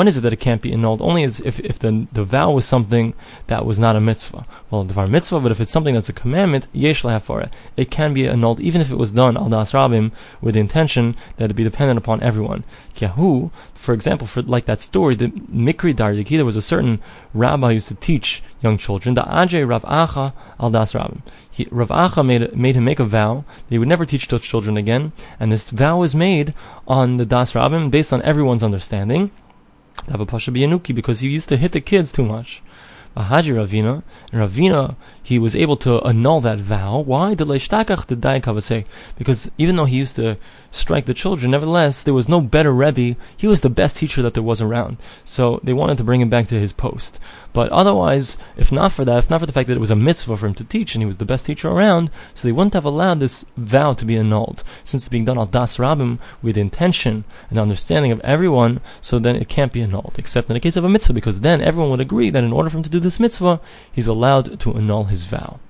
is 0.08 0.16
it 0.16 0.20
that 0.22 0.32
it 0.32 0.40
can't 0.40 0.62
be 0.62 0.72
annulled? 0.72 1.00
Only 1.00 1.22
as 1.22 1.38
if, 1.40 1.60
if 1.60 1.78
the, 1.78 2.08
the 2.10 2.24
vow 2.24 2.50
was 2.50 2.64
something 2.64 3.14
that 3.46 3.64
was 3.64 3.78
not 3.78 3.94
a 3.94 4.00
mitzvah. 4.00 4.44
Well, 4.70 4.82
devar 4.82 5.06
mitzvah, 5.06 5.38
but 5.38 5.52
if 5.52 5.60
it's 5.60 5.70
something 5.70 5.94
that's 5.94 6.08
a 6.08 6.12
commandment, 6.12 6.66
yesh 6.72 7.04
it. 7.04 7.50
It 7.76 7.90
can 7.92 8.14
be 8.14 8.26
annulled 8.26 8.58
even 8.60 8.80
if 8.80 8.90
it 8.90 8.96
was 8.96 9.12
done 9.12 9.36
al 9.36 9.48
das 9.50 9.72
rabim 9.72 10.10
with 10.40 10.54
the 10.54 10.60
intention 10.60 11.14
that 11.36 11.50
it 11.50 11.54
be 11.54 11.62
dependent 11.62 11.98
upon 11.98 12.20
everyone. 12.20 12.64
For 12.94 13.94
example, 13.94 14.26
for 14.26 14.42
like 14.42 14.64
that 14.64 14.80
story, 14.80 15.14
the 15.14 15.32
Mikri 15.78 15.94
Dar 15.94 16.12
there 16.12 16.44
was 16.44 16.56
a 16.56 16.62
certain 16.62 17.00
rabbi 17.32 17.68
who 17.68 17.74
used 17.74 17.88
to 17.88 17.94
teach 17.94 18.42
young 18.60 18.78
children, 18.78 19.14
the 19.14 19.22
Ajay 19.22 19.66
Rav 19.68 19.84
Acha 19.84 20.32
al 20.58 20.70
Das 20.70 20.94
Rabin. 20.94 21.22
He, 21.48 21.68
Rav 21.70 21.88
Acha 21.88 22.26
made, 22.26 22.56
made 22.56 22.74
him 22.74 22.84
make 22.84 22.98
a 22.98 23.04
vow 23.04 23.44
that 23.46 23.70
he 23.70 23.78
would 23.78 23.88
never 23.88 24.04
teach 24.04 24.28
such 24.28 24.42
children 24.42 24.76
again, 24.76 25.12
and 25.38 25.52
this 25.52 25.70
vow 25.70 25.98
was 25.98 26.14
made 26.14 26.52
on 26.86 27.16
the 27.16 27.24
Das 27.24 27.54
Rabin 27.54 27.90
based 27.90 28.12
on 28.12 28.22
everyone's 28.22 28.62
understanding. 28.62 29.30
Pasha 30.26 30.50
because 30.50 31.20
he 31.20 31.28
used 31.28 31.48
to 31.48 31.56
hit 31.56 31.72
the 31.72 31.80
kids 31.80 32.10
too 32.10 32.24
much. 32.24 32.62
Haji 33.16 33.50
Ravina, 33.50 34.02
and 34.32 34.40
Ravina, 34.40 34.96
he 35.22 35.38
was 35.38 35.56
able 35.56 35.76
to 35.78 36.00
annul 36.02 36.40
that 36.40 36.60
vow. 36.60 37.00
Why? 37.00 37.34
Because 37.34 39.50
even 39.58 39.76
though 39.76 39.84
he 39.84 39.96
used 39.96 40.16
to 40.16 40.36
strike 40.70 41.06
the 41.06 41.14
children, 41.14 41.50
nevertheless, 41.50 42.02
there 42.02 42.14
was 42.14 42.28
no 42.28 42.40
better 42.40 42.72
Rebbe. 42.72 43.18
He 43.36 43.46
was 43.46 43.60
the 43.60 43.70
best 43.70 43.96
teacher 43.96 44.22
that 44.22 44.34
there 44.34 44.42
was 44.42 44.60
around. 44.60 44.98
So 45.24 45.60
they 45.62 45.72
wanted 45.72 45.98
to 45.98 46.04
bring 46.04 46.20
him 46.20 46.30
back 46.30 46.48
to 46.48 46.60
his 46.60 46.72
post. 46.72 47.18
But 47.52 47.70
otherwise, 47.70 48.36
if 48.56 48.70
not 48.70 48.92
for 48.92 49.04
that, 49.04 49.18
if 49.18 49.30
not 49.30 49.40
for 49.40 49.46
the 49.46 49.52
fact 49.52 49.68
that 49.68 49.76
it 49.76 49.80
was 49.80 49.90
a 49.90 49.96
mitzvah 49.96 50.36
for 50.36 50.46
him 50.46 50.54
to 50.54 50.64
teach 50.64 50.94
and 50.94 51.02
he 51.02 51.06
was 51.06 51.16
the 51.16 51.24
best 51.24 51.46
teacher 51.46 51.68
around, 51.68 52.10
so 52.34 52.46
they 52.46 52.52
wouldn't 52.52 52.74
have 52.74 52.84
allowed 52.84 53.20
this 53.20 53.46
vow 53.56 53.94
to 53.94 54.04
be 54.04 54.16
annulled. 54.16 54.62
Since 54.84 55.04
it's 55.04 55.08
being 55.08 55.24
done 55.24 55.38
al 55.38 55.46
das 55.46 55.78
rabim 55.78 56.18
with 56.42 56.56
intention 56.56 57.24
and 57.50 57.58
understanding 57.58 58.12
of 58.12 58.20
everyone, 58.20 58.80
so 59.00 59.18
then 59.18 59.36
it 59.36 59.48
can't 59.48 59.72
be 59.72 59.80
annulled, 59.80 60.14
except 60.18 60.50
in 60.50 60.54
the 60.54 60.60
case 60.60 60.76
of 60.76 60.84
a 60.84 60.88
mitzvah, 60.88 61.14
because 61.14 61.40
then 61.40 61.60
everyone 61.60 61.90
would 61.90 62.00
agree 62.00 62.30
that 62.30 62.44
in 62.44 62.52
order 62.52 62.70
for 62.70 62.76
him 62.76 62.82
to 62.82 62.90
do 62.98 63.04
this 63.04 63.20
mitzvah, 63.20 63.60
he's 63.92 64.06
allowed 64.06 64.58
to 64.60 64.74
annul 64.74 65.04
his 65.04 65.24
vow. 65.24 65.60